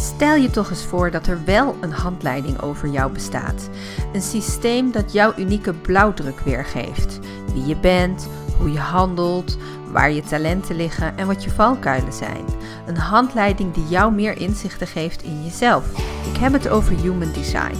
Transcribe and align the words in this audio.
Stel 0.00 0.34
je 0.34 0.50
toch 0.50 0.70
eens 0.70 0.84
voor 0.84 1.10
dat 1.10 1.26
er 1.26 1.44
wel 1.44 1.76
een 1.80 1.92
handleiding 1.92 2.62
over 2.62 2.88
jou 2.88 3.12
bestaat. 3.12 3.68
Een 4.12 4.22
systeem 4.22 4.92
dat 4.92 5.12
jouw 5.12 5.32
unieke 5.36 5.72
blauwdruk 5.72 6.40
weergeeft. 6.40 7.18
Wie 7.52 7.66
je 7.66 7.76
bent, 7.76 8.28
hoe 8.58 8.72
je 8.72 8.78
handelt, 8.78 9.58
waar 9.90 10.12
je 10.12 10.22
talenten 10.22 10.76
liggen 10.76 11.16
en 11.16 11.26
wat 11.26 11.44
je 11.44 11.50
valkuilen 11.50 12.12
zijn. 12.12 12.44
Een 12.86 12.96
handleiding 12.96 13.74
die 13.74 13.88
jou 13.88 14.12
meer 14.12 14.36
inzichten 14.36 14.86
geeft 14.86 15.22
in 15.22 15.44
jezelf. 15.44 15.84
Ik 16.32 16.36
heb 16.40 16.52
het 16.52 16.68
over 16.68 17.00
Human 17.00 17.32
Design. 17.32 17.76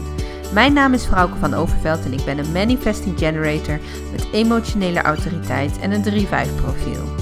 Mijn 0.52 0.72
naam 0.72 0.94
is 0.94 1.04
Frauke 1.04 1.38
van 1.38 1.54
Overveld 1.54 2.04
en 2.04 2.12
ik 2.12 2.24
ben 2.24 2.38
een 2.38 2.52
Manifesting 2.52 3.18
Generator 3.18 3.78
met 4.12 4.28
emotionele 4.32 5.02
autoriteit 5.02 5.78
en 5.78 5.92
een 5.92 6.04
3-5 6.04 6.54
profiel. 6.62 7.17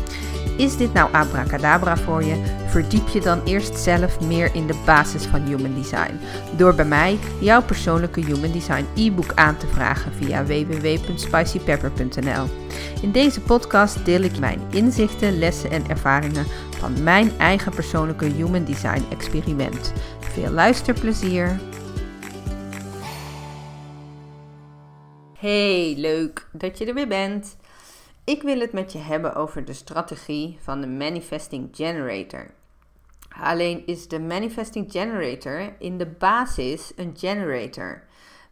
Is 0.56 0.76
dit 0.76 0.92
nou 0.92 1.12
abracadabra 1.12 1.96
voor 1.96 2.24
je? 2.24 2.42
Verdiep 2.66 3.08
je 3.08 3.20
dan 3.20 3.42
eerst 3.44 3.78
zelf 3.78 4.20
meer 4.20 4.54
in 4.54 4.66
de 4.66 4.82
basis 4.84 5.24
van 5.24 5.42
Human 5.42 5.74
Design. 5.74 6.18
Door 6.56 6.74
bij 6.74 6.84
mij 6.84 7.18
jouw 7.40 7.62
persoonlijke 7.62 8.20
Human 8.20 8.52
Design 8.52 8.86
e-book 8.94 9.32
aan 9.34 9.56
te 9.56 9.66
vragen 9.66 10.12
via 10.12 10.44
www.spicypepper.nl. 10.44 12.46
In 13.02 13.12
deze 13.12 13.40
podcast 13.40 14.04
deel 14.04 14.20
ik 14.20 14.38
mijn 14.38 14.60
inzichten, 14.70 15.38
lessen 15.38 15.70
en 15.70 15.88
ervaringen 15.88 16.46
van 16.78 17.02
mijn 17.02 17.30
eigen 17.38 17.74
persoonlijke 17.74 18.24
Human 18.24 18.64
Design 18.64 19.04
experiment. 19.10 19.92
Veel 20.20 20.50
luisterplezier! 20.50 21.60
Hey, 25.38 25.94
leuk 25.96 26.48
dat 26.52 26.78
je 26.78 26.86
er 26.86 26.94
weer 26.94 27.08
bent. 27.08 27.56
Ik 28.26 28.42
wil 28.42 28.60
het 28.60 28.72
met 28.72 28.92
je 28.92 28.98
hebben 28.98 29.34
over 29.34 29.64
de 29.64 29.72
strategie 29.72 30.58
van 30.60 30.80
de 30.80 30.86
Manifesting 30.86 31.68
Generator. 31.72 32.50
Alleen 33.40 33.86
is 33.86 34.08
de 34.08 34.20
Manifesting 34.20 34.92
Generator 34.92 35.74
in 35.78 35.98
de 35.98 36.06
basis 36.06 36.92
een 36.96 37.14
generator 37.16 38.02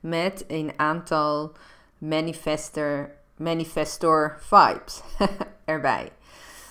met 0.00 0.44
een 0.48 0.72
aantal 0.77 1.53
manifester, 1.98 3.14
manifestor 3.36 4.36
vibes 4.41 5.03
erbij. 5.64 6.12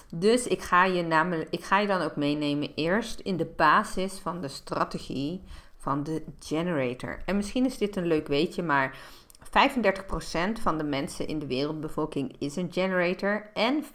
Dus 0.09 0.47
ik 0.47 0.61
ga, 0.61 0.85
je 0.85 1.03
namelijk, 1.03 1.49
ik 1.49 1.63
ga 1.63 1.79
je 1.79 1.87
dan 1.87 2.01
ook 2.01 2.15
meenemen 2.15 2.71
eerst 2.75 3.19
in 3.19 3.37
de 3.37 3.53
basis 3.55 4.19
van 4.19 4.41
de 4.41 4.47
strategie 4.47 5.43
van 5.77 6.03
de 6.03 6.23
generator. 6.39 7.21
En 7.25 7.35
misschien 7.35 7.65
is 7.65 7.77
dit 7.77 7.95
een 7.95 8.07
leuk 8.07 8.27
weetje, 8.27 8.63
maar 8.63 8.97
35% 9.53 10.61
van 10.61 10.77
de 10.77 10.83
mensen 10.83 11.27
in 11.27 11.39
de 11.39 11.47
wereldbevolking 11.47 12.35
is 12.39 12.55
een 12.55 12.71
generator 12.71 13.49
en 13.53 13.83
35% 13.83 13.87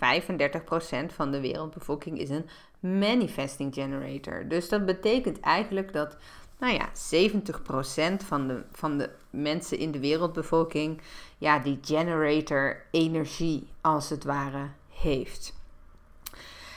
van 1.15 1.31
de 1.31 1.41
wereldbevolking 1.41 2.19
is 2.19 2.29
een 2.29 2.49
manifesting 2.81 3.75
generator. 3.75 4.49
Dus 4.49 4.69
dat 4.69 4.87
betekent 4.87 5.41
eigenlijk 5.41 5.93
dat, 5.93 6.17
nou 6.59 6.73
ja, 6.73 6.89
70% 6.89 8.25
van 8.25 8.49
de, 8.49 8.63
van 8.73 8.99
de 8.99 9.11
mensen 9.31 9.79
in 9.79 9.91
de 9.91 10.01
wereldbevolking, 10.01 11.01
ja, 11.39 11.59
die 11.59 11.79
generator 11.83 12.83
energie 12.91 13.69
als 13.81 14.09
het 14.09 14.25
ware 14.25 14.69
heeft. 14.89 15.57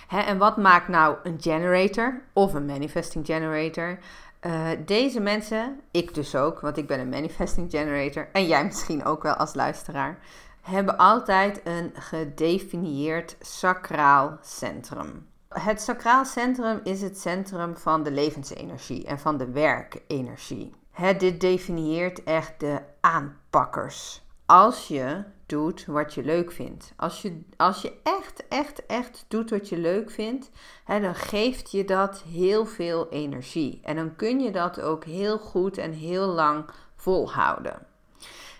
En 0.07 0.37
wat 0.37 0.57
maakt 0.57 0.87
nou 0.87 1.17
een 1.23 1.41
generator 1.41 2.21
of 2.33 2.53
een 2.53 2.65
manifesting 2.65 3.25
generator? 3.25 3.99
Uh, 4.45 4.69
deze 4.85 5.19
mensen, 5.19 5.79
ik 5.91 6.13
dus 6.13 6.35
ook, 6.35 6.59
want 6.59 6.77
ik 6.77 6.87
ben 6.87 6.99
een 6.99 7.09
manifesting 7.09 7.71
generator 7.71 8.29
en 8.31 8.47
jij 8.47 8.65
misschien 8.65 9.05
ook 9.05 9.23
wel 9.23 9.33
als 9.33 9.53
luisteraar, 9.53 10.19
hebben 10.61 10.97
altijd 10.97 11.61
een 11.63 11.91
gedefinieerd 11.93 13.35
sacraal 13.39 14.37
centrum. 14.41 15.27
Het 15.49 15.81
sacraal 15.81 16.25
centrum 16.25 16.79
is 16.83 17.01
het 17.01 17.19
centrum 17.19 17.77
van 17.77 18.03
de 18.03 18.11
levensenergie 18.11 19.05
en 19.05 19.19
van 19.19 19.37
de 19.37 19.51
werkenergie. 19.51 20.73
Het, 20.91 21.19
dit 21.19 21.41
definieert 21.41 22.23
echt 22.23 22.59
de 22.59 22.81
aanpakkers. 22.99 24.25
Als 24.45 24.87
je 24.87 25.23
doet 25.51 25.85
wat 25.85 26.13
je 26.13 26.23
leuk 26.23 26.51
vindt. 26.51 26.93
Als 26.95 27.21
je, 27.21 27.41
als 27.57 27.81
je 27.81 27.93
echt, 28.03 28.47
echt, 28.47 28.85
echt 28.85 29.25
doet 29.27 29.49
wat 29.49 29.69
je 29.69 29.77
leuk 29.77 30.11
vindt, 30.11 30.49
hè, 30.83 30.99
dan 30.99 31.15
geeft 31.15 31.71
je 31.71 31.85
dat 31.85 32.21
heel 32.21 32.65
veel 32.65 33.09
energie. 33.09 33.79
En 33.83 33.95
dan 33.95 34.15
kun 34.15 34.39
je 34.39 34.51
dat 34.51 34.81
ook 34.81 35.05
heel 35.05 35.37
goed 35.37 35.77
en 35.77 35.91
heel 35.91 36.27
lang 36.27 36.65
volhouden. 36.95 37.85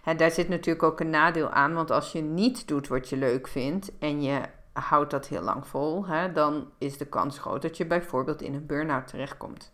Hè, 0.04 0.16
daar 0.16 0.32
zit 0.32 0.50
natuurlijk 0.50 0.84
ook 0.84 1.00
een 1.00 1.10
nadeel 1.10 1.50
aan, 1.50 1.74
want 1.74 1.92
als 1.92 2.12
je 2.12 2.22
niet 2.22 2.68
doet 2.68 2.88
wat 2.88 3.10
je 3.10 3.18
leuk 3.18 3.48
vindt 3.48 3.92
en 4.00 4.22
je 4.22 4.42
houdt 4.74 5.12
dat 5.12 5.28
heel 5.28 5.42
lang 5.42 5.68
vol, 5.68 6.06
hè, 6.06 6.32
dan 6.32 6.70
is 6.78 6.98
de 6.98 7.06
kans 7.06 7.40
groot 7.40 7.62
dat 7.62 7.78
je 7.78 7.86
bijvoorbeeld 7.86 8.42
in 8.42 8.54
een 8.54 8.66
burn-out 8.66 9.08
terechtkomt. 9.08 9.74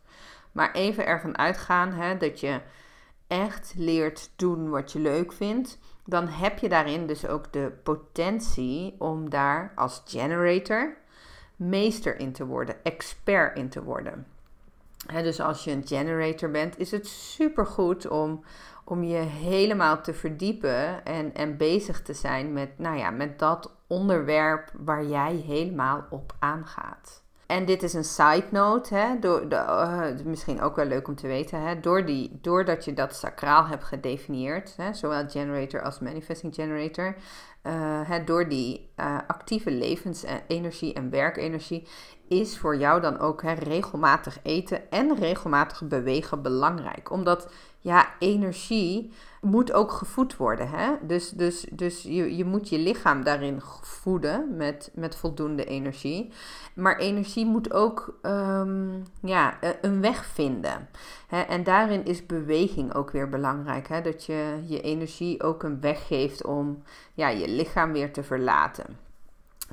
Maar 0.52 0.72
even 0.72 1.06
ervan 1.06 1.38
uitgaan 1.38 1.92
hè, 1.92 2.18
dat 2.18 2.40
je 2.40 2.62
echt 3.28 3.74
leert 3.78 4.30
doen 4.36 4.70
wat 4.70 4.92
je 4.92 5.00
leuk 5.00 5.34
vindt, 5.34 5.78
dan 6.10 6.28
heb 6.28 6.58
je 6.58 6.70
daarin 6.70 7.08
dus 7.08 7.28
ook 7.28 7.54
de 7.54 7.72
potentie 7.84 8.96
om 8.98 9.30
daar 9.30 9.72
als 9.76 10.02
generator 10.06 10.98
meester 11.56 12.20
in 12.20 12.32
te 12.32 12.46
worden, 12.46 12.84
expert 12.84 13.58
in 13.58 13.70
te 13.70 13.84
worden. 13.84 14.28
dus 15.08 15.40
als 15.40 15.64
je 15.64 15.72
een 15.72 15.88
generator 15.88 16.52
bent, 16.52 16.78
is 16.78 16.92
het 16.92 17.08
supergoed 17.08 18.08
om, 18.08 18.44
om 18.84 19.04
je 19.04 19.18
helemaal 19.18 20.02
te 20.02 20.14
verdiepen 20.14 21.06
en, 21.06 21.34
en 21.34 21.58
bezig 21.58 22.02
te 22.02 22.14
zijn 22.14 22.54
met, 22.54 22.80
nou 22.80 22.98
ja, 22.98 23.10
met 23.10 23.40
dat 23.40 23.72
onderwerp 23.88 24.72
waar 24.74 25.06
jij 25.06 25.36
helemaal 25.36 26.06
op 26.10 26.36
aangaat. 26.40 27.24
En 27.48 27.66
dit 27.66 27.84
is 27.84 27.94
een 27.94 28.04
side 28.04 28.46
note, 28.52 28.96
hè, 28.96 29.20
door, 29.20 29.50
de, 29.50 29.56
uh, 29.56 30.26
misschien 30.26 30.62
ook 30.62 30.76
wel 30.76 30.86
leuk 30.86 31.08
om 31.08 31.16
te 31.16 31.28
weten. 31.28 31.62
Hè, 31.62 31.80
door 31.80 32.06
die, 32.06 32.40
doordat 32.42 32.86
je 32.86 32.94
dat 32.94 33.16
sacraal 33.16 33.66
hebt 33.66 33.84
gedefinieerd, 33.84 34.74
hè, 34.78 34.94
zowel 34.94 35.30
generator 35.30 35.82
als 35.82 36.00
manifesting 36.00 36.56
generator, 36.56 37.16
uh, 37.64 37.74
hè, 38.10 38.24
door 38.24 38.50
die 38.50 38.90
uh, 39.00 39.18
actieve 39.28 39.72
levensenergie 39.72 40.94
en 40.94 41.10
werkenergie, 41.10 41.88
is 42.28 42.58
voor 42.58 42.78
jou 42.78 43.02
dan 43.02 43.20
ook 43.20 43.42
regelmatig 43.42 44.40
eten 44.44 44.92
en 44.92 45.16
regelmatig 45.16 45.88
bewegen 45.88 46.42
belangrijk. 46.42 47.12
Omdat 47.12 47.52
ja, 47.88 48.08
energie 48.20 49.12
moet 49.42 49.74
ook 49.74 49.92
gevoed 49.92 50.38
worden. 50.38 50.70
Hè? 50.70 50.92
Dus, 51.02 51.30
dus, 51.30 51.66
dus 51.72 52.02
je, 52.04 52.36
je 52.38 52.46
moet 52.46 52.70
je 52.70 52.80
lichaam 52.80 53.24
daarin 53.24 53.62
voeden 53.82 54.56
met, 54.56 54.92
met 54.94 55.16
voldoende 55.16 55.66
energie. 55.66 56.32
Maar 56.76 56.98
energie 56.98 57.46
moet 57.46 57.74
ook 57.74 58.20
um, 58.22 59.04
ja, 59.22 59.58
e, 59.62 59.74
een 59.82 60.02
weg 60.02 60.26
vinden. 60.26 60.90
Hè? 61.28 61.42
En 61.42 61.64
daarin 61.64 62.06
is 62.06 62.26
beweging 62.26 62.94
ook 62.94 63.12
weer 63.12 63.30
belangrijk. 63.30 63.88
Hè? 63.88 64.02
Dat 64.02 64.26
je 64.26 64.64
je 64.66 64.82
energie 64.82 65.44
ook 65.44 65.64
een 65.64 65.82
weg 65.82 66.08
geeft 66.08 66.46
om 66.46 66.84
ja, 67.14 67.30
je 67.30 67.48
lichaam 67.48 67.92
weer 67.92 68.14
te 68.14 68.24
verlaten. 68.24 69.07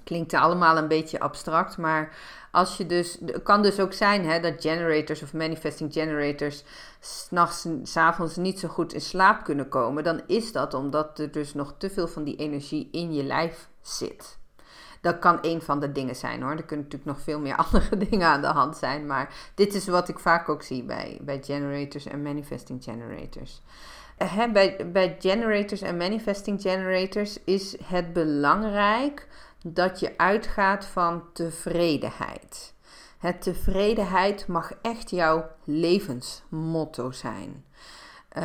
Klinkt 0.05 0.35
allemaal 0.35 0.77
een 0.77 0.89
beetje 0.89 1.21
abstract, 1.21 1.79
maar 1.79 2.17
als 2.51 2.77
je 2.77 2.87
dus, 2.87 3.19
het 3.27 3.43
kan 3.43 3.63
dus 3.63 3.81
ook 3.81 3.93
zijn 3.93 4.27
hè, 4.27 4.41
dat 4.41 4.55
generators 4.59 5.23
of 5.23 5.33
manifesting 5.33 5.93
generators 5.93 6.65
s'nachts, 7.01 7.67
s'avonds 7.83 8.37
niet 8.37 8.59
zo 8.59 8.69
goed 8.69 8.93
in 8.93 9.01
slaap 9.01 9.45
kunnen 9.45 9.69
komen, 9.69 10.05
dan 10.05 10.21
is 10.27 10.53
dat 10.53 10.75
omdat 10.75 11.19
er 11.19 11.31
dus 11.31 11.55
nog 11.55 11.75
te 11.79 11.91
veel 11.91 12.09
van 12.09 12.25
die 12.25 12.37
energie 12.37 12.89
in 12.93 13.15
je 13.15 13.23
lijf 13.23 13.69
zit. 13.81 14.39
Dat 15.01 15.19
kan 15.19 15.39
een 15.41 15.63
van 15.63 15.81
de 15.81 15.93
dingen 15.93 16.17
zijn 16.17 16.43
hoor. 16.43 16.51
Er 16.51 16.65
kunnen 16.65 16.85
natuurlijk 16.85 17.17
nog 17.17 17.21
veel 17.21 17.41
meer 17.41 17.57
andere 17.73 17.97
dingen 17.97 18.29
aan 18.29 18.41
de 18.41 18.47
hand 18.47 18.77
zijn. 18.77 19.07
Maar 19.07 19.35
dit 19.55 19.75
is 19.75 19.87
wat 19.87 20.09
ik 20.09 20.19
vaak 20.19 20.49
ook 20.49 20.63
zie 20.63 20.85
bij, 20.85 21.19
bij 21.23 21.43
generators 21.43 22.07
en 22.07 22.23
manifesting 22.23 22.85
generators. 22.85 23.63
He, 24.17 24.51
bij, 24.51 24.91
bij 24.93 25.17
generators 25.19 25.81
en 25.81 25.97
manifesting 25.97 26.61
generators 26.61 27.45
is 27.45 27.77
het 27.85 28.13
belangrijk 28.13 29.27
dat 29.67 30.01
je 30.01 30.19
uitgaat 30.19 30.85
van 30.85 31.23
tevredenheid. 31.33 32.75
Het 33.19 33.43
tevredenheid 33.43 34.47
mag 34.47 34.73
echt 34.83 35.11
jouw 35.11 35.51
levensmotto 35.65 37.11
zijn. 37.11 37.65
Uh, 38.39 38.43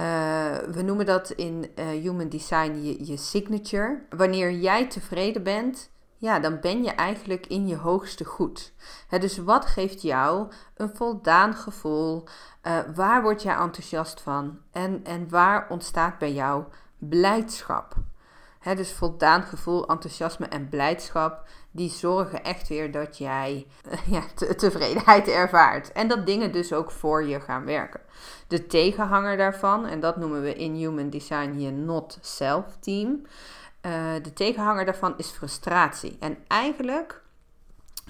we 0.58 0.82
noemen 0.82 1.06
dat 1.06 1.30
in 1.30 1.72
uh, 1.76 1.86
Human 1.86 2.30
Design 2.30 2.98
je, 3.04 3.18
signature. 3.18 4.02
Wanneer 4.10 4.52
jij 4.52 4.88
tevreden 4.88 5.44
bent, 5.44 5.90
ja, 6.18 6.40
dan 6.40 6.60
ben 6.60 6.84
je 6.84 6.92
eigenlijk 6.92 7.48
in 7.48 7.68
je 7.68 7.76
hoogste 7.76 8.26
goed. 8.26 8.74
dus 9.10 9.38
wat 9.38 9.66
geeft 9.66 10.02
jou 10.02 10.52
een 10.76 10.96
voldaan 10.96 11.54
gevoel? 11.54 12.24
Uh, 12.64 12.80
waar 12.96 13.22
word 13.22 13.42
jij 13.42 13.56
enthousiast 13.56 14.22
van? 14.22 14.60
En, 14.72 15.04
en 15.04 15.30
waar 15.30 15.70
ontstaat 15.70 16.18
bij 16.18 16.34
jou 16.34 16.64
blijdschap? 16.98 17.96
Dus 18.64 18.92
voldaan 18.92 19.44
gevoel, 19.44 19.88
enthousiasme 19.88 20.46
en 20.46 20.70
blijdschap, 20.70 21.48
die 21.72 21.90
zorgen 21.90 22.44
echt 22.44 22.68
weer 22.68 22.92
dat 22.92 23.18
jij 23.18 23.68
ja, 24.06 24.24
tevredenheid 24.58 25.28
ervaart. 25.28 25.92
En 25.92 26.08
dat 26.08 26.26
dingen 26.26 26.52
dus 26.52 26.74
ook 26.74 26.92
voor 26.92 27.24
je 27.24 27.40
gaan 27.40 27.66
werken. 27.66 28.02
De 28.48 28.68
tegenhanger 28.68 29.38
daarvan, 29.38 29.86
en 29.86 30.00
dat 30.00 30.18
noemen 30.18 30.42
we 30.42 30.56
in 30.56 30.74
Human 30.74 31.10
Design 31.10 31.60
je 31.60 31.72
not-self 31.72 32.66
team. 32.80 33.22
Uh, 33.82 34.14
de 34.22 34.34
tegenhanger 34.34 34.86
daarvan 34.86 35.14
is 35.18 35.30
frustratie. 35.30 36.18
En 36.20 36.38
eigenlijk 36.48 37.22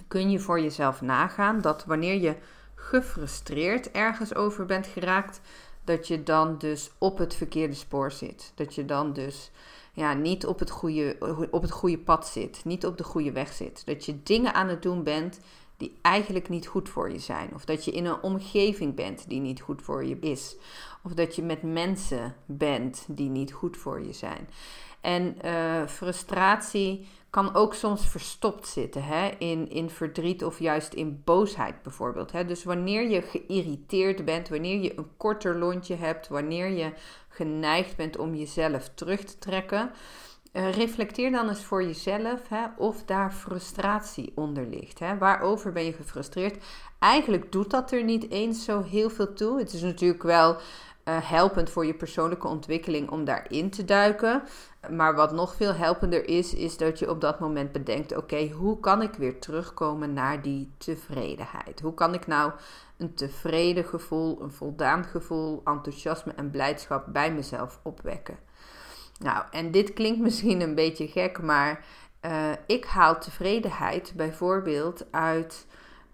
kun 0.08 0.32
je 0.32 0.40
voor 0.40 0.60
jezelf 0.60 1.02
nagaan 1.02 1.62
dat 1.62 1.86
wanneer 1.86 2.22
je 2.22 2.36
gefrustreerd 2.76 3.92
ergens 3.92 4.36
over 4.36 4.66
bent 4.66 4.88
geraakt, 4.88 5.42
dat 5.84 6.08
je 6.08 6.24
dan 6.24 6.58
dus 6.58 6.92
op 6.98 7.18
het 7.18 7.36
verkeerde 7.36 7.74
spoor 7.74 8.12
zit. 8.12 8.52
Dat 8.56 8.76
je 8.76 8.86
dan 8.86 9.14
dus 9.14 9.52
ja, 9.94 10.14
niet 10.14 10.46
op 10.46 10.60
het, 10.60 10.70
goede, 10.70 11.48
op 11.52 11.62
het 11.62 11.72
goede 11.72 11.98
pad 11.98 12.28
zit, 12.28 12.62
niet 12.66 12.86
op 12.86 12.98
de 12.98 13.04
goede 13.04 13.32
weg 13.32 13.54
zit. 13.54 13.86
Dat 13.86 14.06
je 14.06 14.24
dingen 14.24 14.54
aan 14.54 14.68
het 14.68 14.82
doen 14.82 15.04
bent 15.04 15.40
die 15.78 15.98
eigenlijk 16.02 16.50
niet 16.50 16.68
goed 16.68 16.90
voor 16.90 17.12
je 17.12 17.20
zijn. 17.20 17.50
Of 17.54 17.66
dat 17.66 17.86
je 17.86 17.92
in 17.92 18.06
een 18.06 18.22
omgeving 18.22 18.96
bent 18.96 19.30
die 19.30 19.40
niet 19.40 19.62
goed 19.62 19.82
voor 19.82 20.06
je 20.06 20.20
is. 20.20 20.56
Of 21.04 21.14
dat 21.14 21.36
je 21.36 21.42
met 21.42 21.62
mensen 21.62 22.36
bent 22.46 23.06
die 23.08 23.30
niet 23.30 23.54
goed 23.54 23.78
voor 23.78 24.06
je 24.06 24.14
zijn. 24.14 24.50
En 25.02 25.38
uh, 25.46 25.88
frustratie 25.88 27.08
kan 27.30 27.56
ook 27.56 27.74
soms 27.74 28.08
verstopt 28.08 28.68
zitten 28.68 29.04
hè? 29.04 29.30
In, 29.38 29.70
in 29.70 29.90
verdriet 29.90 30.44
of 30.44 30.60
juist 30.60 30.94
in 30.94 31.22
boosheid 31.26 31.82
bijvoorbeeld. 31.82 32.32
Hè? 32.32 32.46
Dus 32.46 32.64
wanneer 32.64 33.10
je 33.10 33.22
geïrriteerd 33.22 34.26
bent, 34.26 34.50
wanneer 34.50 34.82
je 34.82 34.98
een 34.98 35.08
korter 35.18 35.58
lontje 35.58 35.96
hebt, 35.96 36.28
wanneer 36.28 36.70
je 36.70 36.92
geneigd 37.40 37.96
bent 37.96 38.18
om 38.18 38.36
jezelf 38.36 38.90
terug 38.96 39.24
te 39.24 39.38
trekken, 39.38 39.92
uh, 40.54 40.72
reflecteer 40.72 41.32
dan 41.32 41.50
eens 41.50 41.64
voor 41.64 41.84
jezelf 41.84 42.48
hè, 42.50 42.66
of 42.78 43.04
daar 43.04 43.32
frustratie 43.32 44.32
onder 44.36 44.68
ligt. 44.68 45.00
Hè? 45.00 45.18
Waarover 45.18 45.72
ben 45.72 45.84
je 45.84 45.94
gefrustreerd? 45.94 46.64
Eigenlijk 47.00 47.52
doet 47.52 47.70
dat 47.70 47.92
er 47.92 48.04
niet 48.04 48.30
eens 48.30 48.64
zo 48.64 48.82
heel 48.82 49.10
veel 49.10 49.34
toe. 49.34 49.60
Het 49.60 49.74
is 49.74 49.82
natuurlijk 49.82 50.24
wel 50.24 50.54
uh, 51.10 51.18
helpend 51.22 51.70
voor 51.70 51.86
je 51.86 51.94
persoonlijke 51.94 52.48
ontwikkeling 52.48 53.10
om 53.10 53.26
daarin 53.26 53.70
te 53.70 53.86
duiken. 53.86 54.44
Maar 54.90 55.16
wat 55.16 55.32
nog 55.32 55.56
veel 55.56 55.74
helpender 55.74 56.28
is, 56.28 56.54
is 56.54 56.78
dat 56.78 57.00
je 57.00 57.10
op 57.10 57.22
dat 57.22 57.40
moment 57.40 57.72
bedenkt: 57.72 58.18
oké, 58.18 58.50
hoe 58.50 58.80
kan 58.80 59.02
ik 59.02 59.14
weer 59.14 59.40
terugkomen 59.40 60.14
naar 60.14 60.42
die 60.42 60.72
tevredenheid? 60.78 61.80
Hoe 61.82 61.94
kan 61.94 62.14
ik 62.14 62.28
nou 62.28 62.52
een 63.00 63.14
tevreden 63.14 63.86
gevoel, 63.86 64.42
een 64.42 64.52
voldaan 64.52 65.04
gevoel, 65.04 65.62
enthousiasme 65.64 66.34
en 66.36 66.52
blijdschap 66.52 67.06
bij 67.08 67.34
mezelf 67.34 67.80
opwekken? 67.84 68.38
Nou, 69.20 69.44
en 69.52 69.72
dit 69.72 69.94
klinkt 69.94 70.20
misschien 70.28 70.62
een 70.62 70.76
beetje 70.76 71.08
gek, 71.08 71.42
maar 71.42 71.86
uh, 72.26 72.52
ik 72.66 72.86
haal 72.86 73.20
tevredenheid 73.20 74.14
bijvoorbeeld 74.16 75.06
uit 75.12 75.68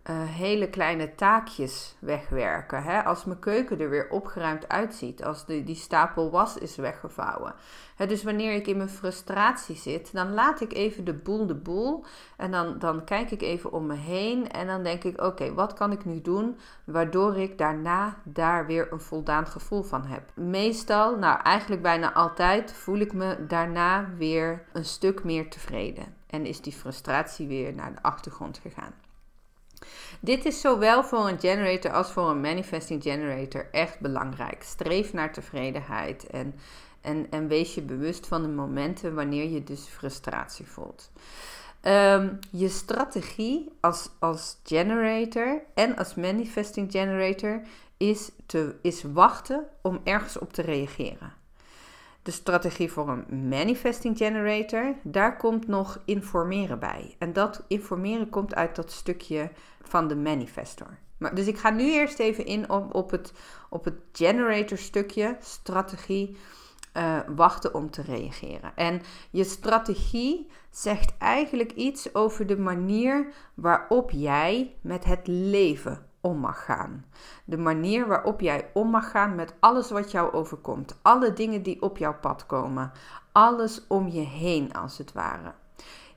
uh, 0.10 0.16
hele 0.24 0.69
kleine 0.69 1.16
taakjes 1.16 1.96
wegwerken. 2.00 2.84
Hè? 2.84 3.04
Als 3.04 3.25
mijn 3.25 3.40
keuken 3.40 3.80
er 3.80 3.90
weer 3.90 4.10
opgeruimd 4.10 4.69
uitziet, 4.69 5.24
als 5.24 5.46
de, 5.46 5.63
die 5.63 5.75
stapel 5.75 6.31
was 6.31 6.57
is 6.57 6.75
weggevouwen. 6.75 7.54
Hè, 7.96 8.07
dus 8.07 8.24
wanneer 8.24 8.54
ik 8.54 8.68
in 8.68 8.78
mijn 8.78 8.90
frustratie 8.90 9.75
zit, 9.75 10.13
dan 10.13 10.34
laat 10.34 10.62
ik 10.62 10.74
even 10.74 11.06
de 11.06 11.13
boel 11.13 11.46
de 11.46 11.56
boel. 11.56 12.06
En 12.38 12.52
dan, 12.52 12.80
dan 12.80 13.04
kijk 13.04 13.31
ik 13.31 13.42
even 13.42 13.72
om 13.72 13.86
me 13.86 13.96
heen 13.96 14.52
en 14.52 14.68
dan 14.68 14.84
denk 14.84 15.04
ik: 15.04 15.22
oké, 15.22 15.54
wat 15.54 15.74
kan 15.74 15.92
ik 15.92 16.06
nu 16.06 16.22
doen 16.22 16.58
waardoor 16.84 17.38
ik 17.38 17.58
daarna 17.58 18.18
daar 18.24 18.66
weer 18.66 18.92
een 18.92 19.01
voldaan 19.01 19.48
gevoel 19.48 19.84
van 19.84 20.06
heb? 20.06 20.31
Meestal, 20.34 21.18
nou 21.18 21.42
eigenlijk 21.42 21.81
bijna 21.81 22.13
altijd, 22.13 22.74
voel 22.74 22.98
ik 22.98 23.13
me 23.13 23.46
daarna 23.48 24.10
weer 24.18 24.63
een 24.74 24.86
stuk 24.86 25.24
meer 25.24 25.50
tevreden. 25.50 26.16
En 26.28 26.46
is 26.46 26.62
die 26.62 26.74
frustratie 26.74 27.48
weer 27.48 27.74
naar 27.74 27.94
de 27.94 28.01
achtergrond 28.01 28.58
gegaan. 28.58 28.94
Dit 30.19 30.45
is 30.45 30.62
zowel 30.62 31.04
voor 31.04 31.27
een 31.27 31.39
generator 31.39 31.92
als 31.92 32.12
voor 32.12 32.30
een 32.30 32.42
manifesting 32.42 33.04
generator 33.04 33.68
echt 33.72 34.00
belangrijk. 34.00 34.63
Streef 34.63 35.13
naar 35.13 35.33
tevredenheid 35.33 36.27
en, 36.27 36.56
en, 37.01 37.27
en 37.30 37.48
wees 37.48 37.75
je 37.75 37.81
bewust 37.81 38.27
van 38.27 38.42
de 38.42 38.48
momenten 38.48 39.16
wanneer 39.16 39.50
je 39.50 39.63
dus 39.63 39.81
frustratie 39.81 40.68
voelt. 40.68 41.12
Ehm, 41.81 42.33
je 42.51 42.69
strategie 42.69 43.72
als, 43.80 44.10
als 44.19 44.57
generator 44.63 45.62
en 45.74 45.95
als 45.95 46.16
manifesting 46.16 46.92
generator 46.92 47.62
is, 47.98 48.31
te, 48.45 48.75
is 48.81 49.04
wachten 49.04 49.68
om 49.81 50.00
ergens 50.04 50.39
op 50.39 50.54
te 50.54 50.62
reageren. 50.62 51.33
De 52.25 52.31
strategie 52.31 52.92
voor 52.92 53.10
een 53.10 53.48
manifesting 53.50 54.18
generator, 54.18 54.95
daar 55.04 55.38
komt 55.38 55.68
nog 55.68 56.01
informeren 56.06 56.80
bij. 56.80 57.16
En 57.19 57.33
dat 57.33 57.63
informeren 57.68 58.30
komt 58.30 58.56
uit 58.56 58.75
dat 58.75 58.92
stukje 58.92 59.51
van 59.81 60.07
de 60.07 60.16
manifestor. 60.16 60.98
Maar, 61.18 61.36
dus 61.36 61.48
ik 61.48 61.57
ga 61.57 61.69
nu 61.69 61.92
eerst 61.92 62.19
even 62.19 62.45
in 62.45 62.69
op, 62.69 62.95
op, 62.95 63.12
het, 63.12 63.33
op 63.69 63.83
het 63.83 63.95
generator 64.12 64.77
stukje, 64.77 65.38
strategie, 65.39 66.38
uh, 66.98 67.19
wachten 67.36 67.74
om 67.74 67.92
te 67.92 68.01
reageren. 68.01 68.72
En 68.75 69.01
je 69.31 69.44
strategie 69.44 70.48
zegt 70.69 71.13
eigenlijk 71.18 71.72
iets 71.72 72.16
over 72.16 72.48
de 72.48 72.57
manier 72.57 73.33
waarop 73.54 74.12
jij 74.12 74.75
met 74.81 75.04
het 75.04 75.27
leven 75.27 76.05
om 76.25 76.38
mag 76.38 76.66
gaan. 76.66 77.06
De 77.44 77.57
manier 77.57 78.07
waarop 78.07 78.42
jij 78.42 78.69
om 78.74 78.89
mag 78.89 79.12
gaan 79.12 79.36
met 79.36 79.54
alles 79.60 79.89
wat 79.89 80.12
jou 80.12 80.33
overkomt. 80.33 81.00
Alle 81.01 81.33
dingen 81.33 81.63
die 81.63 81.81
op 81.81 81.98
jouw 81.98 82.19
pad 82.19 82.45
komen. 82.45 82.92
Alles 83.31 83.88
om 83.88 84.07
je 84.07 84.22
heen 84.22 84.74
als 84.74 84.98
het 84.98 85.13
ware. 85.13 85.54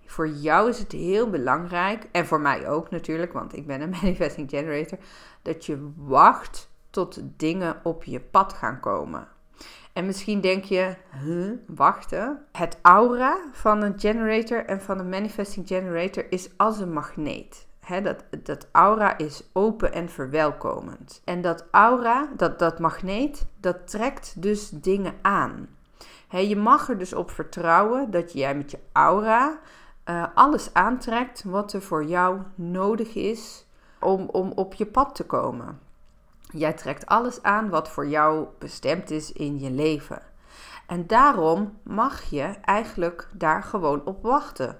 Voor 0.06 0.28
jou 0.28 0.69
is 0.69 0.78
het 0.78 0.93
heel 0.93 1.31
belangrijk, 1.31 2.08
en 2.12 2.26
voor 2.26 2.40
mij 2.40 2.69
ook 2.69 2.90
natuurlijk, 2.90 3.32
want 3.32 3.56
ik 3.56 3.66
ben 3.66 3.81
een 3.81 3.90
manifesting 4.02 4.50
generator, 4.50 4.99
dat 5.43 5.66
je 5.66 5.93
wacht 5.96 6.70
tot 6.90 7.20
dingen 7.37 7.81
op 7.82 8.05
je 8.05 8.20
pad 8.20 8.52
gaan 8.52 8.81
komen. 8.81 9.28
En 9.93 10.06
misschien 10.06 10.40
denk 10.40 10.64
je, 10.64 10.94
huh, 11.25 11.52
wachten. 11.66 12.44
Het 12.52 12.78
aura 12.82 13.38
van 13.52 13.82
een 13.82 14.00
generator 14.00 14.64
en 14.64 14.81
van 14.81 14.99
een 14.99 15.08
manifesting 15.08 15.66
generator 15.66 16.26
is 16.31 16.50
als 16.56 16.78
een 16.81 16.93
magneet. 16.93 17.68
Dat, 17.88 18.25
dat 18.43 18.69
aura 18.73 19.19
is 19.19 19.43
open 19.52 19.93
en 19.93 20.08
verwelkomend. 20.08 21.23
En 21.25 21.40
dat 21.40 21.64
aura, 21.70 22.29
dat, 22.37 22.58
dat 22.58 22.79
magneet, 22.79 23.46
dat 23.61 23.90
trekt 23.90 24.43
dus 24.43 24.70
dingen 24.70 25.14
aan. 25.23 25.69
je 26.31 26.56
mag 26.56 26.88
er 26.88 26.99
dus 26.99 27.12
op 27.12 27.31
vertrouwen 27.31 28.11
dat 28.11 28.32
jij 28.32 28.55
met 28.55 28.70
je 28.70 28.79
aura 28.93 29.58
uh, 30.05 30.25
alles 30.35 30.75
aantrekt 30.75 31.44
wat 31.44 31.73
er 31.73 31.82
voor 31.82 32.05
jou 32.05 32.40
nodig 32.55 33.14
is 33.14 33.67
om, 34.00 34.29
om 34.29 34.52
op 34.55 34.75
je 34.75 34.87
pad 34.87 35.14
te 35.14 35.25
komen. 35.25 35.79
Jij 36.52 36.73
trekt 36.73 37.06
alles 37.06 37.43
aan 37.43 37.69
wat 37.69 37.88
voor 37.88 38.06
jou 38.08 38.46
bestemd 38.58 39.11
is 39.11 39.32
in 39.32 39.58
je 39.58 39.70
leven. 39.70 40.23
En 40.87 41.06
daarom 41.06 41.79
mag 41.82 42.23
je 42.23 42.43
eigenlijk 42.62 43.29
daar 43.32 43.62
gewoon 43.62 44.05
op 44.05 44.23
wachten. 44.23 44.79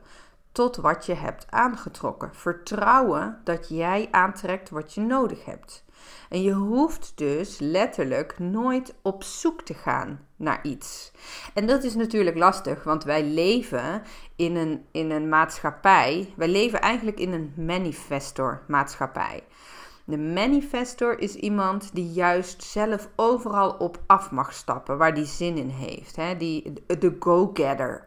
Tot 0.58 0.76
wat 0.76 1.06
je 1.06 1.14
hebt 1.14 1.46
aangetrokken. 1.50 2.34
Vertrouwen 2.34 3.40
dat 3.44 3.69
jij 3.69 4.08
aantrekt 4.10 4.70
wat 4.70 4.94
je 4.94 5.00
nodig 5.00 5.44
hebt. 5.44 5.84
En 6.28 6.43
je 6.43 6.52
hoeft 6.52 7.12
dus 7.14 7.58
letterlijk 7.58 8.38
nooit 8.38 8.94
op 9.02 9.23
zoek 9.23 9.62
te 9.62 9.75
gaan 9.75 10.21
naar 10.37 10.59
iets. 10.62 11.12
En 11.54 11.66
dat 11.66 11.85
is 11.85 11.94
natuurlijk 11.94 12.37
lastig, 12.37 12.85
want 12.85 13.04
wij 13.04 13.25
leven 13.25 14.02
in 14.37 14.56
een, 14.56 14.85
in 14.92 15.11
een 15.11 15.28
maatschappij. 15.28 16.32
Wij 16.37 16.49
leven 16.49 16.80
eigenlijk 16.80 17.18
in 17.18 17.32
een 17.32 17.52
manifestor 17.56 18.62
maatschappij. 18.66 19.42
De 20.08 20.18
manifestor 20.18 21.18
is 21.18 21.34
iemand 21.34 21.90
die 21.92 22.12
juist 22.12 22.62
zelf 22.62 23.08
overal 23.16 23.70
op 23.70 23.98
af 24.06 24.30
mag 24.30 24.52
stappen, 24.52 24.98
waar 24.98 25.14
die 25.14 25.24
zin 25.24 25.56
in 25.56 25.68
heeft. 25.68 26.16
Hè? 26.16 26.36
Die, 26.36 26.72
de 26.86 27.16
go-getter, 27.18 28.04